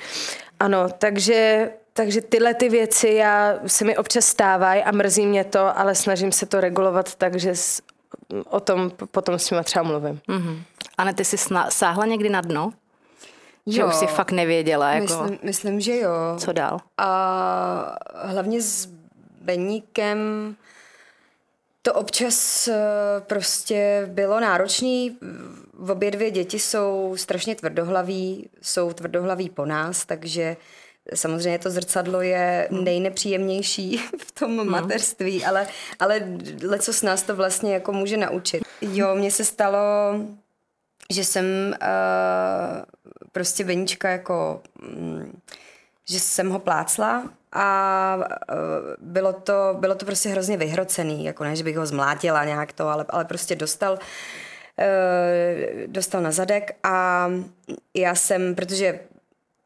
Ano, 0.60 0.88
takže 0.98 1.70
takže 1.98 2.20
tyhle 2.20 2.54
ty 2.54 2.68
věci 2.68 3.08
já, 3.08 3.58
se 3.66 3.84
mi 3.84 3.96
občas 3.96 4.24
stávají 4.24 4.82
a 4.82 4.92
mrzí 4.92 5.26
mě 5.26 5.44
to, 5.44 5.78
ale 5.78 5.94
snažím 5.94 6.32
se 6.32 6.46
to 6.46 6.60
regulovat 6.60 7.14
tak, 7.14 7.38
že 7.38 7.54
s, 7.54 7.82
o 8.50 8.60
tom 8.60 8.90
potom 9.10 9.38
s 9.38 9.50
nimi 9.50 9.64
třeba 9.64 9.82
mluvím. 9.82 10.20
Mm-hmm. 10.28 10.62
Ane, 10.98 11.14
ty 11.14 11.24
jsi 11.24 11.36
sna- 11.36 11.70
sáhla 11.70 12.06
někdy 12.06 12.28
na 12.28 12.40
dno? 12.40 12.72
Že 13.66 13.80
jo, 13.80 13.88
už 13.88 13.94
si 13.94 14.06
fakt 14.06 14.32
nevěděla, 14.32 14.90
jako... 14.92 15.22
Myslím, 15.22 15.38
myslím, 15.42 15.80
že 15.80 15.96
jo. 15.96 16.10
Co 16.38 16.52
dál? 16.52 16.80
A 16.98 17.98
hlavně 18.14 18.62
s 18.62 18.88
Beníkem 19.40 20.18
to 21.82 21.94
občas 21.94 22.68
eh, 22.68 22.76
prostě 23.20 24.08
bylo 24.12 24.40
náročný. 24.40 25.18
V 25.72 25.90
obě 25.90 26.10
dvě 26.10 26.30
děti 26.30 26.58
jsou 26.58 27.14
strašně 27.16 27.54
tvrdohlaví, 27.54 28.50
jsou 28.62 28.92
tvrdohlaví 28.92 29.50
po 29.50 29.66
nás, 29.66 30.06
takže 30.06 30.56
Samozřejmě 31.14 31.58
to 31.58 31.70
zrcadlo 31.70 32.20
je 32.20 32.68
nejnepříjemnější 32.70 33.98
v 34.18 34.32
tom 34.32 34.58
hmm. 34.58 34.70
mateřství, 34.70 35.44
ale, 35.44 35.66
ale 36.00 36.22
leco 36.62 36.92
s 36.92 37.02
nás 37.02 37.22
to 37.22 37.36
vlastně 37.36 37.74
jako 37.74 37.92
může 37.92 38.16
naučit. 38.16 38.62
Jo, 38.80 39.14
mně 39.14 39.30
se 39.30 39.44
stalo, 39.44 39.78
že 41.10 41.24
jsem 41.24 41.44
uh, 41.82 42.84
prostě 43.32 43.64
Beníčka 43.64 44.10
jako, 44.10 44.62
um, 44.82 45.32
že 46.08 46.20
jsem 46.20 46.50
ho 46.50 46.58
plácla 46.58 47.30
a 47.52 48.16
uh, 48.16 48.24
bylo, 48.98 49.32
to, 49.32 49.76
bylo 49.78 49.94
to 49.94 50.06
prostě 50.06 50.28
hrozně 50.28 50.56
vyhrocený, 50.56 51.24
jako 51.24 51.44
ne, 51.44 51.56
že 51.56 51.64
bych 51.64 51.76
ho 51.76 51.86
zmlátila 51.86 52.44
nějak 52.44 52.72
to, 52.72 52.88
ale, 52.88 53.04
ale 53.08 53.24
prostě 53.24 53.56
dostal 53.56 53.92
uh, 53.92 53.98
dostal 55.86 56.22
na 56.22 56.30
zadek 56.30 56.76
a 56.82 57.28
já 57.94 58.14
jsem, 58.14 58.54
protože 58.54 59.00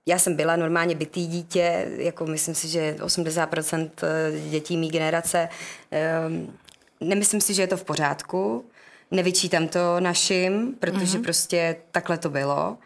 já 0.06 0.18
jsem 0.18 0.36
byla 0.36 0.56
normálně 0.56 0.94
bytý 0.94 1.26
dítě, 1.26 1.88
jako 1.96 2.26
myslím 2.26 2.54
si, 2.54 2.68
že 2.68 2.96
80% 2.98 3.90
eh, 4.02 4.50
dětí 4.50 4.76
mý 4.76 4.90
generace. 4.90 5.48
Ehm, 5.90 6.52
nemyslím 7.00 7.40
si, 7.40 7.54
že 7.54 7.62
je 7.62 7.66
to 7.66 7.76
v 7.76 7.84
pořádku. 7.84 8.64
Nevyčítám 9.10 9.68
to 9.68 10.00
našim, 10.00 10.74
protože 10.78 11.18
mm-hmm. 11.18 11.22
prostě 11.22 11.76
takhle 11.90 12.18
to 12.18 12.30
bylo. 12.30 12.78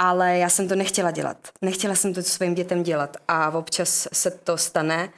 Ale 0.00 0.38
já 0.38 0.48
jsem 0.48 0.68
to 0.68 0.74
nechtěla 0.74 1.10
dělat. 1.10 1.36
Nechtěla 1.62 1.94
jsem 1.94 2.14
to 2.14 2.22
svým 2.22 2.54
dětem 2.54 2.82
dělat 2.82 3.16
a 3.28 3.50
občas 3.50 4.08
se 4.12 4.30
to 4.30 4.56
stane 4.56 5.08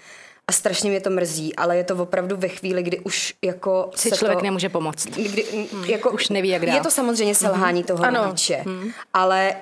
a 0.49 0.53
strašně 0.53 0.91
mě 0.91 1.01
to 1.01 1.11
mrzí, 1.11 1.57
ale 1.57 1.77
je 1.77 1.85
to 1.85 1.97
opravdu 1.97 2.37
ve 2.37 2.49
chvíli, 2.49 2.83
kdy 2.83 3.01
už 3.01 3.35
jako 3.45 3.91
si 3.95 4.11
člověk 4.11 4.39
to, 4.39 4.45
nemůže 4.45 4.69
pomoct. 4.69 5.07
Kdy, 5.07 5.69
hmm. 5.73 5.85
jako, 5.85 6.11
už 6.11 6.29
neví, 6.29 6.49
jak 6.49 6.67
dál. 6.67 6.75
Je 6.75 6.81
to 6.81 6.91
samozřejmě 6.91 7.35
selhání 7.35 7.83
mm-hmm. 7.83 7.87
toho 7.87 8.05
ano. 8.05 8.25
rodiče, 8.25 8.63
mm-hmm. 8.67 8.93
ale 9.15 9.55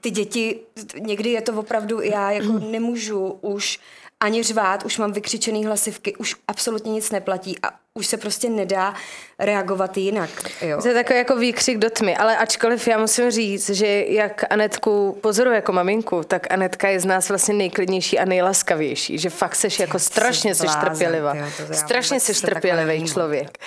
ty 0.00 0.10
děti, 0.10 0.60
někdy 0.98 1.30
je 1.30 1.40
to 1.40 1.52
opravdu, 1.52 2.00
já 2.00 2.30
jako 2.30 2.52
nemůžu 2.70 3.38
už 3.40 3.80
ani 4.24 4.42
řvát, 4.42 4.84
už 4.84 4.98
mám 4.98 5.12
vykřičený 5.12 5.64
hlasivky, 5.64 6.16
už 6.16 6.34
absolutně 6.48 6.92
nic 6.92 7.10
neplatí 7.10 7.58
a 7.62 7.70
už 7.94 8.06
se 8.06 8.16
prostě 8.16 8.48
nedá 8.48 8.94
reagovat 9.38 9.96
jinak. 9.96 10.30
Jo. 10.60 10.82
To 10.82 10.88
je 10.88 10.94
takový 10.94 11.18
jako 11.18 11.36
výkřik 11.36 11.78
do 11.78 11.90
tmy, 11.90 12.16
ale 12.16 12.36
ačkoliv 12.36 12.88
já 12.88 12.98
musím 12.98 13.30
říct, 13.30 13.70
že 13.70 14.04
jak 14.08 14.44
Anetku 14.50 15.18
pozoruji 15.20 15.54
jako 15.54 15.72
maminku, 15.72 16.22
tak 16.24 16.52
Anetka 16.52 16.88
je 16.88 17.00
z 17.00 17.04
nás 17.04 17.28
vlastně 17.28 17.54
nejklidnější 17.54 18.18
a 18.18 18.24
nejlaskavější, 18.24 19.18
že 19.18 19.30
fakt 19.30 19.54
seš 19.54 19.78
jako 19.78 19.98
strašně 19.98 20.54
seš 20.54 20.70
trpělivá. 20.80 21.34
Strašně 21.72 22.20
seš 22.20 22.40
trpělivý 22.40 23.04
člověk. 23.04 23.58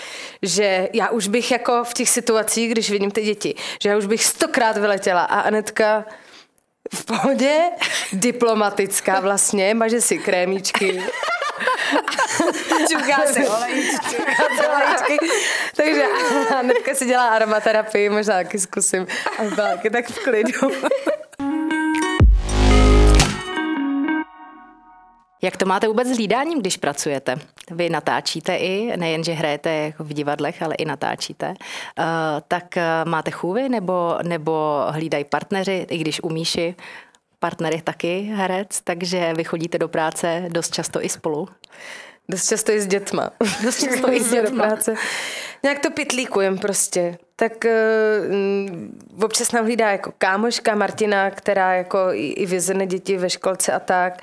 Že 0.41 0.89
já 0.93 1.09
už 1.09 1.27
bych 1.27 1.51
jako 1.51 1.83
v 1.83 1.93
těch 1.93 2.09
situacích, 2.09 2.71
když 2.71 2.91
vidím 2.91 3.11
ty 3.11 3.21
děti, 3.21 3.55
že 3.81 3.89
já 3.89 3.97
už 3.97 4.05
bych 4.05 4.23
stokrát 4.23 4.77
vyletěla 4.77 5.23
a 5.23 5.39
Anetka 5.39 6.05
v 6.93 7.05
pohodě, 7.05 7.57
diplomatická 8.13 9.19
vlastně, 9.19 9.73
maže 9.73 10.01
si 10.01 10.17
krémíčky. 10.17 11.03
Čuká 12.91 13.21
se 13.33 13.49
olejčky. 13.49 15.17
Takže 15.75 16.05
hnedka 16.59 16.95
si 16.95 17.05
dělá 17.05 17.27
aromaterapii, 17.27 18.09
možná 18.09 18.33
taky 18.33 18.59
zkusím. 18.59 19.07
A 19.39 19.43
byla 19.43 19.67
taky 19.67 19.89
tak 19.89 20.07
v 20.07 20.19
klidu. 20.19 20.71
Jak 25.41 25.57
to 25.57 25.65
máte 25.65 25.87
vůbec 25.87 26.07
s 26.07 26.15
hlídáním, 26.15 26.59
když 26.59 26.77
pracujete? 26.77 27.35
Vy 27.71 27.89
natáčíte 27.89 28.55
i, 28.55 28.97
nejen, 28.97 29.23
že 29.23 29.31
hrajete 29.31 29.69
jako 29.69 30.03
v 30.03 30.13
divadlech, 30.13 30.61
ale 30.61 30.75
i 30.75 30.85
natáčíte. 30.85 31.47
Uh, 31.49 32.05
tak 32.47 32.63
uh, 32.77 33.09
máte 33.09 33.31
chůvy 33.31 33.69
nebo, 33.69 34.17
nebo 34.23 34.85
hlídají 34.89 35.25
partneři, 35.25 35.87
i 35.89 35.97
když 35.97 36.23
u 36.23 36.29
Míši 36.29 36.75
partner 37.39 37.73
je 37.73 37.81
taky 37.81 38.21
herec, 38.21 38.81
takže 38.81 39.33
vy 39.33 39.43
chodíte 39.43 39.77
do 39.77 39.87
práce 39.87 40.45
dost 40.49 40.73
často 40.73 41.05
i 41.05 41.09
spolu. 41.09 41.47
Dost 42.29 42.49
často 42.49 42.71
i 42.71 42.81
s 42.81 42.87
dětma. 42.87 43.29
Dost 43.63 43.83
často 43.83 44.11
i 44.13 44.23
s 44.23 44.31
dětma. 44.31 44.65
práce. 44.65 44.95
Nějak 45.63 45.79
to 45.79 45.91
pitlíkujem 45.91 46.57
prostě. 46.57 47.17
Tak 47.39 47.65
uh, 47.65 49.23
občas 49.23 49.51
nám 49.51 49.65
hlídá 49.65 49.91
jako 49.91 50.13
kámoška 50.17 50.75
Martina, 50.75 51.31
která 51.31 51.73
jako 51.73 51.97
i, 52.11 52.27
i 52.27 52.45
vyzene 52.45 52.85
děti 52.87 53.17
ve 53.17 53.29
školce 53.29 53.71
a 53.73 53.79
tak. 53.79 54.21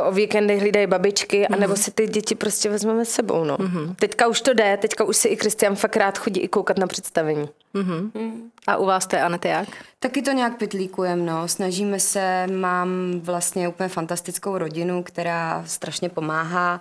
Uh, 0.00 0.08
o 0.08 0.12
víkendy 0.12 0.58
hlídají 0.58 0.86
babičky, 0.86 1.42
mm-hmm. 1.42 1.54
anebo 1.54 1.76
si 1.76 1.90
ty 1.90 2.06
děti 2.06 2.34
prostě 2.34 2.68
vezmeme 2.68 3.04
s 3.04 3.10
sebou. 3.10 3.44
No. 3.44 3.56
Mm-hmm. 3.56 3.94
Teďka 3.98 4.26
už 4.26 4.40
to 4.40 4.54
jde, 4.54 4.76
teďka 4.76 5.04
už 5.04 5.16
si 5.16 5.28
i 5.28 5.36
Kristian 5.36 5.76
fakt 5.76 5.96
rád 5.96 6.18
chodí 6.18 6.40
i 6.40 6.48
koukat 6.48 6.78
na 6.78 6.86
představení. 6.86 7.48
Mm-hmm. 7.74 8.10
Mm. 8.14 8.50
A 8.66 8.76
u 8.76 8.86
vás 8.86 9.06
to 9.06 9.16
je, 9.16 9.22
Anete, 9.22 9.48
jak? 9.48 9.68
Taky 9.98 10.22
to 10.22 10.32
nějak 10.32 10.56
pitlíkujem, 10.56 11.26
no. 11.26 11.48
Snažíme 11.48 12.00
se, 12.00 12.46
mám 12.46 12.88
vlastně 13.20 13.68
úplně 13.68 13.88
fantastickou 13.88 14.58
rodinu, 14.58 15.02
která 15.02 15.62
strašně 15.66 16.08
pomáhá 16.08 16.80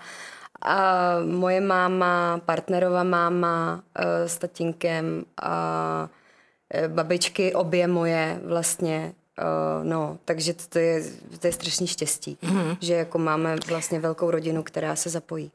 a 0.66 1.16
moje 1.26 1.62
máma, 1.62 2.42
partnerova 2.46 3.04
máma 3.04 3.84
uh, 4.00 4.06
s 4.28 4.38
tatínkem 4.38 5.26
a 5.42 6.10
uh, 6.10 6.88
babičky, 6.88 7.54
obě 7.54 7.88
moje 7.88 8.40
vlastně, 8.46 9.14
uh, 9.40 9.86
no, 9.86 10.18
takže 10.26 10.54
to 10.54 10.80
je, 10.80 11.04
to 11.40 11.48
je 11.48 11.54
strašný 11.54 11.88
štěstí, 11.88 12.38
mm-hmm. 12.44 12.78
že 12.82 12.94
jako 12.94 13.18
máme 13.18 13.56
vlastně 13.68 14.00
velkou 14.00 14.32
rodinu, 14.32 14.64
která 14.64 14.96
se 14.96 15.10
zapojí. 15.10 15.52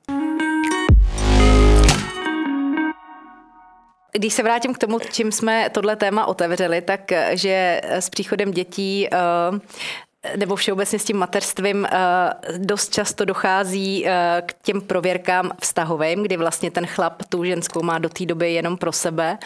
Když 4.12 4.34
se 4.34 4.42
vrátím 4.42 4.74
k 4.74 4.78
tomu, 4.78 4.98
čím 4.98 5.32
jsme 5.32 5.70
tohle 5.70 5.96
téma 5.96 6.26
otevřeli, 6.26 6.80
tak 6.80 7.00
že 7.30 7.80
s 7.84 8.10
příchodem 8.10 8.50
dětí 8.50 9.08
uh, 9.12 9.58
nebo 10.36 10.56
všeobecně 10.56 10.98
s 10.98 11.04
tím 11.04 11.16
mateřstvím 11.16 11.86
eh, 11.86 11.88
dost 12.58 12.92
často 12.94 13.24
dochází 13.24 14.06
eh, 14.06 14.42
k 14.46 14.54
těm 14.62 14.80
prověrkám 14.80 15.50
vztahovým, 15.60 16.22
kdy 16.22 16.36
vlastně 16.36 16.70
ten 16.70 16.86
chlap 16.86 17.22
tu 17.28 17.44
ženskou 17.44 17.82
má 17.82 17.98
do 17.98 18.08
té 18.08 18.26
doby 18.26 18.52
jenom 18.52 18.76
pro 18.76 18.92
sebe 18.92 19.38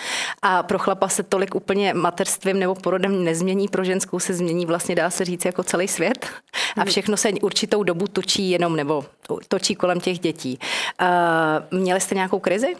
a 0.43 0.63
pro 0.63 0.79
chlapa 0.79 1.09
se 1.09 1.23
tolik 1.23 1.55
úplně 1.55 1.95
mateřstvím 1.95 2.59
nebo 2.59 2.75
porodem 2.75 3.25
nezmění, 3.25 3.69
pro 3.69 3.85
ženskou 3.85 4.19
se 4.19 4.35
změní 4.35 4.67
vlastně 4.67 4.95
dá 4.95 5.11
se 5.11 5.25
říct 5.25 5.45
jako 5.45 5.63
celý 5.63 5.89
svět. 5.89 6.27
a 6.77 6.85
všechno 6.85 7.17
se 7.17 7.31
určitou 7.43 7.83
dobu 7.83 8.07
točí 8.07 8.51
jenom 8.51 8.77
nebo 8.77 9.05
točí 9.49 9.75
kolem 9.75 10.01
těch 10.01 10.19
dětí. 10.19 10.59
Uh, 11.03 11.79
měli 11.79 12.01
jste 12.01 12.15
nějakou 12.15 12.39
krizi? 12.39 12.75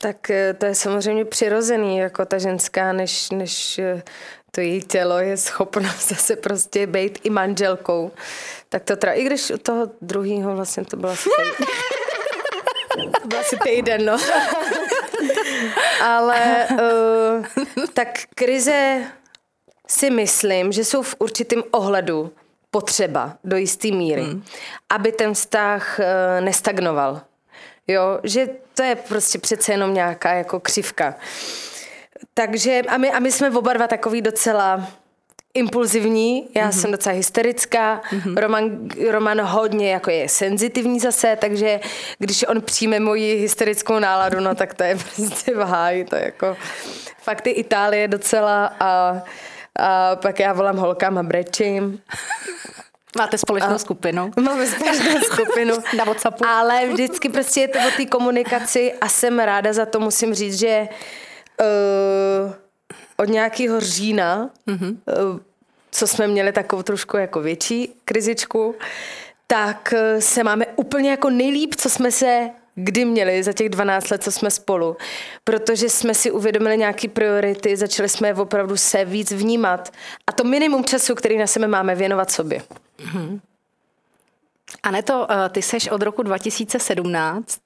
Tak 0.00 0.30
eh, 0.30 0.54
to 0.54 0.66
je 0.66 0.74
samozřejmě 0.74 1.24
přirozený, 1.24 1.98
jako 1.98 2.24
ta 2.24 2.38
ženská, 2.38 2.92
než, 2.92 3.30
než 3.30 3.78
eh, 3.78 4.02
to 4.58 4.62
její 4.62 4.82
tělo 4.82 5.18
je 5.18 5.36
schopno 5.36 5.88
zase 6.00 6.36
prostě 6.36 6.86
být 6.86 7.18
i 7.24 7.30
manželkou. 7.30 8.10
Tak 8.68 8.84
to 8.84 8.96
teda, 8.96 9.12
i 9.12 9.24
když 9.24 9.50
u 9.50 9.58
toho 9.58 9.90
druhého 10.00 10.56
vlastně 10.56 10.84
to 10.84 10.96
bylo 10.96 11.12
asi 11.12 11.28
týden. 11.36 11.66
to 13.22 13.28
byl 13.28 13.38
asi 13.38 13.56
týden, 13.64 14.04
no. 14.04 14.16
Ale 16.02 16.68
uh, 16.70 17.86
tak 17.94 18.08
krize 18.34 19.02
si 19.88 20.10
myslím, 20.10 20.72
že 20.72 20.84
jsou 20.84 21.02
v 21.02 21.14
určitém 21.18 21.62
ohledu 21.70 22.32
potřeba 22.70 23.36
do 23.44 23.56
jisté 23.56 23.88
míry, 23.90 24.22
hmm. 24.22 24.44
aby 24.90 25.12
ten 25.12 25.34
vztah 25.34 25.98
uh, 25.98 26.44
nestagnoval. 26.44 27.20
Jo, 27.86 28.20
že 28.22 28.48
to 28.74 28.82
je 28.82 28.94
prostě 28.94 29.38
přece 29.38 29.72
jenom 29.72 29.94
nějaká 29.94 30.32
jako 30.32 30.60
křivka. 30.60 31.14
Takže 32.38 32.82
a 32.88 32.96
my, 32.96 33.10
a 33.10 33.18
my 33.18 33.32
jsme 33.32 33.50
oba 33.50 33.72
dva 33.72 33.86
takový 33.86 34.22
docela 34.22 34.86
impulzivní, 35.54 36.48
já 36.54 36.68
mm-hmm. 36.68 36.80
jsem 36.80 36.92
docela 36.92 37.14
hysterická, 37.14 38.00
mm-hmm. 38.10 38.36
Roman, 38.36 38.88
Roman 39.10 39.40
hodně 39.40 39.92
jako 39.92 40.10
je 40.10 40.28
senzitivní 40.28 41.00
zase, 41.00 41.36
takže 41.40 41.80
když 42.18 42.44
on 42.48 42.60
přijme 42.60 43.00
moji 43.00 43.34
hysterickou 43.34 43.98
náladu, 43.98 44.40
no 44.40 44.54
tak 44.54 44.74
to 44.74 44.82
je 44.82 44.96
prostě 45.16 45.54
v 45.54 45.58
háji, 45.58 46.04
to 46.04 46.16
je 46.16 46.24
jako 46.24 46.56
fakt 47.22 47.46
i 47.46 47.50
Itálie 47.50 48.08
docela 48.08 48.76
a, 48.80 49.22
a 49.78 50.16
pak 50.16 50.40
já 50.40 50.52
volám 50.52 50.76
holkám 50.76 51.18
a 51.18 51.22
brečím. 51.22 52.00
Máte 53.18 53.38
společnou 53.38 53.74
a, 53.74 53.78
skupinu. 53.78 54.30
Máme 54.40 54.66
společnou 54.66 55.20
skupinu. 55.32 55.74
Na 55.96 56.04
WhatsAppu. 56.04 56.44
Ale 56.46 56.86
vždycky 56.88 57.28
prostě 57.28 57.60
je 57.60 57.68
to 57.68 57.78
o 57.78 57.90
té 57.96 58.06
komunikaci 58.06 58.92
a 59.00 59.08
jsem 59.08 59.38
ráda 59.38 59.72
za 59.72 59.86
to, 59.86 60.00
musím 60.00 60.34
říct, 60.34 60.58
že 60.58 60.88
uh, 60.90 60.96
od 63.16 63.28
nějakého 63.28 63.80
října, 63.80 64.50
mm-hmm. 64.66 64.96
uh, 65.06 65.38
co 65.90 66.06
jsme 66.06 66.26
měli 66.26 66.52
takovou 66.52 66.82
trošku 66.82 67.16
jako 67.16 67.40
větší 67.40 67.94
krizičku, 68.04 68.74
tak 69.46 69.94
uh, 69.96 70.20
se 70.20 70.44
máme 70.44 70.66
úplně 70.76 71.10
jako 71.10 71.30
nejlíp, 71.30 71.74
co 71.74 71.90
jsme 71.90 72.10
se 72.10 72.50
kdy 72.80 73.04
měli 73.04 73.42
za 73.42 73.52
těch 73.52 73.68
12 73.68 74.10
let, 74.10 74.22
co 74.22 74.32
jsme 74.32 74.50
spolu. 74.50 74.96
Protože 75.44 75.88
jsme 75.88 76.14
si 76.14 76.30
uvědomili 76.30 76.78
nějaké 76.78 77.08
priority, 77.08 77.76
začali 77.76 78.08
jsme 78.08 78.34
opravdu 78.34 78.76
se 78.76 79.04
víc 79.04 79.32
vnímat. 79.32 79.92
A 80.26 80.32
to 80.32 80.44
minimum 80.44 80.84
času, 80.84 81.14
který 81.14 81.38
na 81.38 81.46
sebe 81.46 81.66
máme, 81.66 81.94
věnovat 81.94 82.30
sobě. 82.30 82.62
Mm-hmm. 82.98 83.40
Aneto, 84.82 85.26
eh, 85.30 85.48
ty 85.48 85.62
seš 85.62 85.88
od 85.88 86.02
roku 86.02 86.22
2017 86.22 87.60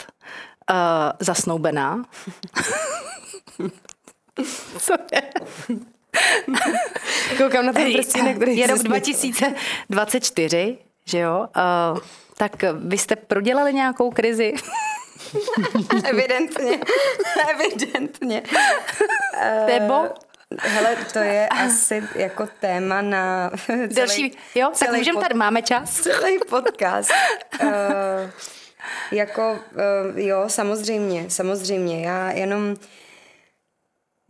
uh, 0.71 0.77
zasnoubená. 1.21 2.05
Co 4.79 4.95
je? 5.13 5.23
Koukám 7.39 7.67
na 7.67 7.73
ten 7.73 7.93
prstínek, 7.93 8.37
který 8.37 8.57
Je 8.57 8.67
rok 8.67 8.83
2024, 8.83 10.79
že 11.05 11.19
jo? 11.19 11.47
Uh, 11.93 11.99
tak 12.37 12.65
vy 12.75 12.99
jste 12.99 13.17
prodělali 13.17 13.75
nějakou 13.75 14.11
krizi? 14.11 14.55
Evidentně. 16.05 16.81
Evidentně. 17.51 18.43
Nebo? 19.67 20.09
Hele, 20.59 20.97
to 21.13 21.19
je 21.19 21.49
asi 21.49 22.03
jako 22.15 22.49
téma 22.61 23.03
na 23.03 23.51
celý, 23.67 23.95
Další, 23.95 24.33
jo, 24.55 24.71
celý 24.73 24.91
tak 24.91 24.99
můžeme 24.99 25.17
pod, 25.17 25.23
tady, 25.23 25.35
máme 25.35 25.63
čas. 25.63 26.01
Celý 26.01 26.39
podcast. 26.49 27.11
uh, 27.63 27.71
jako, 29.13 29.59
uh, 30.13 30.19
jo, 30.19 30.45
samozřejmě, 30.47 31.31
samozřejmě. 31.31 32.07
Já 32.07 32.31
jenom 32.31 32.77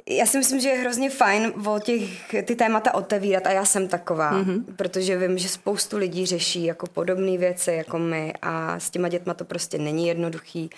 já 0.08 0.26
si 0.26 0.38
myslím, 0.38 0.60
že 0.60 0.68
je 0.68 0.78
hrozně 0.78 1.10
fajn 1.10 1.52
o 1.66 1.78
těch, 1.78 2.34
ty 2.44 2.56
témata 2.56 2.94
otevírat 2.94 3.46
a 3.46 3.50
já 3.50 3.64
jsem 3.64 3.88
taková, 3.88 4.32
mm-hmm. 4.32 4.64
protože 4.76 5.18
vím, 5.18 5.38
že 5.38 5.48
spoustu 5.48 5.96
lidí 5.96 6.26
řeší 6.26 6.64
jako 6.64 6.86
podobné 6.86 7.38
věci 7.38 7.72
jako 7.72 7.98
my 7.98 8.32
a 8.42 8.80
s 8.80 8.90
těma 8.90 9.08
dětma 9.08 9.34
to 9.34 9.44
prostě 9.44 9.78
není 9.78 10.08
jednoduchý. 10.08 10.70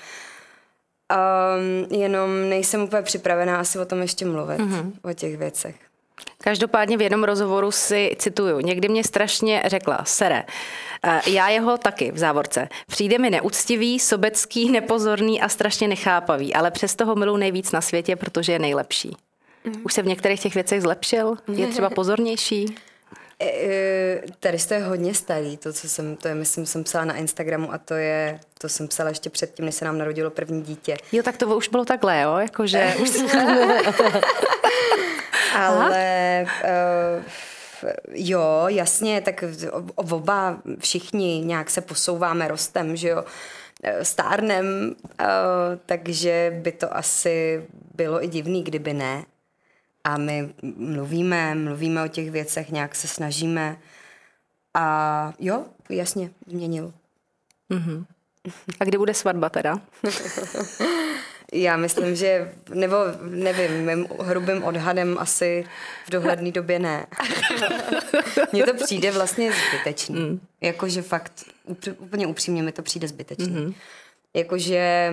Um, 1.15 1.99
jenom 2.01 2.49
nejsem 2.49 2.83
úplně 2.83 3.03
připravená 3.03 3.61
asi 3.61 3.79
o 3.79 3.85
tom 3.85 4.03
ještě 4.03 4.27
mluvit, 4.27 4.59
mm-hmm. 4.59 4.93
o 5.03 5.13
těch 5.13 5.37
věcech. 5.37 5.77
Každopádně 6.45 6.97
v 6.97 7.03
jednom 7.03 7.25
rozhovoru 7.25 7.71
si 7.71 8.17
cituju, 8.19 8.61
někdy 8.61 8.89
mě 8.89 9.05
strašně 9.05 9.63
řekla, 9.67 10.05
sere, 10.05 10.45
eh, 11.05 11.21
já 11.31 11.49
jeho 11.49 11.79
taky 11.79 12.13
v 12.13 12.19
závorce. 12.19 12.69
Přijde 12.87 13.19
mi 13.19 13.31
neúctivý, 13.31 14.01
sobecký, 14.01 14.71
nepozorný 14.71 15.41
a 15.41 15.49
strašně 15.49 15.89
nechápavý, 15.89 16.55
ale 16.55 16.71
přesto 16.71 17.07
ho 17.07 17.15
miluji 17.15 17.37
nejvíc 17.37 17.73
na 17.73 17.81
světě, 17.81 18.17
protože 18.17 18.53
je 18.53 18.59
nejlepší. 18.59 19.17
Už 19.85 19.95
se 19.95 20.03
v 20.03 20.07
některých 20.07 20.41
těch 20.41 20.55
věcech 20.55 20.83
zlepšil? 20.83 21.37
Je 21.53 21.67
třeba 21.67 21.91
pozornější? 21.91 22.77
E, 23.41 23.47
e, 23.47 24.23
tady 24.41 24.59
to 24.59 24.75
je 24.75 24.85
hodně 24.85 25.15
starý, 25.15 25.57
to, 25.57 25.73
co 25.73 25.89
jsem, 25.89 26.17
to 26.17 26.29
je, 26.29 26.35
myslím, 26.35 26.67
jsem 26.67 26.85
psala 26.85 27.05
na 27.05 27.15
Instagramu 27.15 27.73
a 27.73 27.79
to 27.79 27.95
je, 27.95 28.41
to 28.59 28.69
jsem 28.69 28.89
psala 28.89 29.09
ještě 29.09 29.31
předtím, 29.31 29.65
než 29.65 29.75
se 29.75 29.85
nám 29.85 29.99
narodilo 29.99 30.31
první 30.31 30.63
dítě. 30.63 30.97
Jo, 31.13 31.23
tak 31.23 31.37
to 31.37 31.57
už 31.57 31.69
bylo 31.69 31.85
takhle, 31.85 32.21
jo, 32.21 32.37
jakože... 32.37 32.95
Ale 35.55 36.47
uh, 36.65 37.25
jo, 38.13 38.65
jasně, 38.69 39.21
tak 39.21 39.45
oba 39.95 40.59
všichni 40.79 41.43
nějak 41.45 41.71
se 41.71 41.81
posouváme 41.81 42.49
rostem, 42.49 42.97
že 42.97 43.09
jo, 43.09 43.25
stárnem, 44.03 44.67
uh, 45.21 45.27
takže 45.87 46.61
by 46.63 46.73
to 46.73 46.97
asi 46.97 47.67
bylo 47.95 48.25
i 48.25 48.29
divný, 48.29 48.65
kdyby 48.65 48.93
ne. 48.93 49.25
A 50.05 50.19
my 50.19 50.55
mluvíme, 50.77 51.55
mluvíme 51.55 52.05
o 52.05 52.09
těch 52.09 52.31
věcech, 52.31 52.71
nějak 52.71 52.95
se 52.95 53.09
snažíme. 53.09 53.77
A 54.75 55.33
jo, 55.39 55.65
jasně, 55.89 56.31
změnil. 56.47 56.93
Mm-hmm. 57.71 58.05
A 58.81 58.85
kdy 58.85 58.99
bude 58.99 59.15
svatba 59.15 59.49
teda? 59.49 59.81
Já 61.53 61.77
myslím, 61.77 62.17
že, 62.17 62.53
nebo 62.75 62.97
nevím, 63.23 63.87
mým 63.87 64.07
hrubým 64.21 64.65
odhadem 64.65 65.19
asi 65.19 65.65
v 66.07 66.11
dohledné 66.11 66.53
době 66.53 66.79
ne. 66.79 67.07
Mně 68.53 68.67
to 68.67 68.75
přijde 68.85 69.11
vlastně 69.11 69.53
zbytečný. 69.53 70.21
Mm. 70.21 70.41
Jakože 70.61 71.03
fakt, 71.03 71.45
úplně 71.99 72.27
upřímně 72.27 72.63
mi 72.63 72.73
to 72.73 72.83
přijde 72.83 73.09
zbytečný. 73.09 73.47
Mm-hmm. 73.47 73.75
Jakože, 74.35 75.13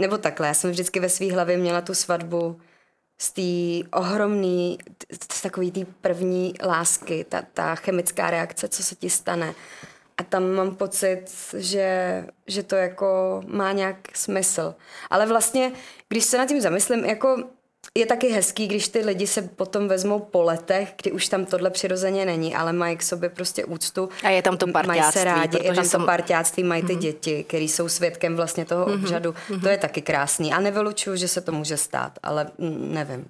nebo 0.00 0.18
takhle, 0.18 0.46
já 0.46 0.54
jsem 0.54 0.70
vždycky 0.70 1.00
ve 1.00 1.08
své 1.08 1.32
hlavě 1.32 1.56
měla 1.56 1.80
tu 1.80 1.94
svatbu 1.94 2.60
z 3.18 3.32
té 3.32 3.88
ohromný, 3.98 4.78
z 5.32 5.40
takový 5.40 5.70
té 5.70 5.80
první 6.00 6.54
lásky, 6.66 7.26
ta, 7.28 7.42
ta 7.54 7.74
chemická 7.74 8.30
reakce, 8.30 8.68
co 8.68 8.82
se 8.82 8.94
ti 8.94 9.10
stane. 9.10 9.54
A 10.18 10.22
tam 10.22 10.50
mám 10.50 10.74
pocit, 10.74 11.24
že, 11.56 12.24
že 12.46 12.62
to 12.62 12.76
jako 12.76 13.40
má 13.46 13.72
nějak 13.72 13.96
smysl. 14.14 14.74
Ale 15.10 15.26
vlastně, 15.26 15.72
když 16.08 16.24
se 16.24 16.38
nad 16.38 16.48
tím 16.48 16.60
zamyslím, 16.60 17.04
jako 17.04 17.44
je 17.98 18.06
taky 18.06 18.28
hezký, 18.28 18.66
když 18.66 18.88
ty 18.88 18.98
lidi 18.98 19.26
se 19.26 19.42
potom 19.42 19.88
vezmou 19.88 20.20
po 20.20 20.42
letech, 20.42 20.94
kdy 21.02 21.12
už 21.12 21.28
tam 21.28 21.44
tohle 21.44 21.70
přirozeně 21.70 22.24
není, 22.24 22.54
ale 22.54 22.72
mají 22.72 22.96
k 22.96 23.02
sobě 23.02 23.28
prostě 23.28 23.64
úctu. 23.64 24.08
A 24.22 24.28
je 24.28 24.42
tam 24.42 24.56
to 24.56 24.66
parťáctví. 24.66 25.00
Mají 25.00 25.12
se 25.12 25.24
rádi, 25.24 25.58
je 25.62 25.74
tam 25.74 25.84
jsem... 25.84 26.00
to 26.00 26.06
parťáctví, 26.06 26.62
mají 26.64 26.82
ty 26.82 26.92
mm-hmm. 26.92 26.98
děti, 26.98 27.44
který 27.44 27.68
jsou 27.68 27.88
svědkem 27.88 28.36
vlastně 28.36 28.64
toho 28.64 28.86
mm-hmm. 28.86 28.94
obřadu. 28.94 29.30
Mm-hmm. 29.30 29.60
To 29.60 29.68
je 29.68 29.78
taky 29.78 30.02
krásný. 30.02 30.52
A 30.52 30.60
nevylučuju, 30.60 31.16
že 31.16 31.28
se 31.28 31.40
to 31.40 31.52
může 31.52 31.76
stát, 31.76 32.18
ale 32.22 32.46
nevím. 32.78 33.28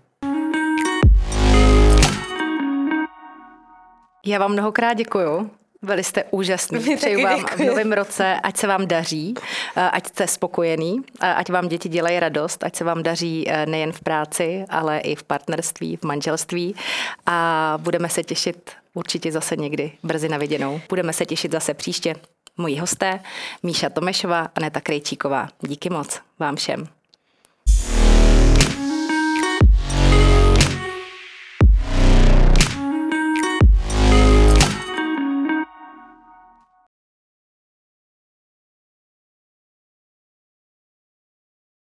Já 4.26 4.38
vám 4.38 4.52
mnohokrát 4.52 4.94
děkuju. 4.94 5.50
Byli 5.84 6.04
jste 6.04 6.24
úžasní. 6.30 6.96
Přeju 6.96 7.22
vám 7.22 7.38
děkuji. 7.38 7.64
v 7.64 7.66
novém 7.66 7.92
roce, 7.92 8.40
ať 8.42 8.56
se 8.56 8.66
vám 8.66 8.86
daří, 8.86 9.34
eh, 9.76 9.80
ať 9.80 10.06
jste 10.06 10.26
spokojený, 10.26 11.00
eh, 11.22 11.34
ať 11.34 11.50
vám 11.50 11.68
děti 11.68 11.88
dělají 11.88 12.20
radost, 12.20 12.64
ať 12.64 12.76
se 12.76 12.84
vám 12.84 13.02
daří 13.02 13.44
eh, 13.48 13.66
nejen 13.66 13.92
v 13.92 14.00
práci, 14.00 14.64
ale 14.68 14.98
i 14.98 15.14
v 15.14 15.22
partnerství, 15.22 15.96
v 15.96 16.04
manželství. 16.04 16.74
A 17.26 17.78
budeme 17.80 18.08
se 18.08 18.22
těšit 18.22 18.70
určitě 18.94 19.32
zase 19.32 19.56
někdy 19.56 19.92
brzy 20.02 20.28
na 20.28 20.38
viděnou. 20.38 20.80
Budeme 20.88 21.12
se 21.12 21.26
těšit 21.26 21.52
zase 21.52 21.74
příště. 21.74 22.14
Moji 22.56 22.78
hosté, 22.78 23.20
Míša 23.62 23.88
Tomešová 23.88 24.48
a 24.54 24.60
Neta 24.60 24.80
Krejčíková. 24.80 25.48
Díky 25.60 25.90
moc 25.90 26.20
vám 26.38 26.56
všem. 26.56 26.88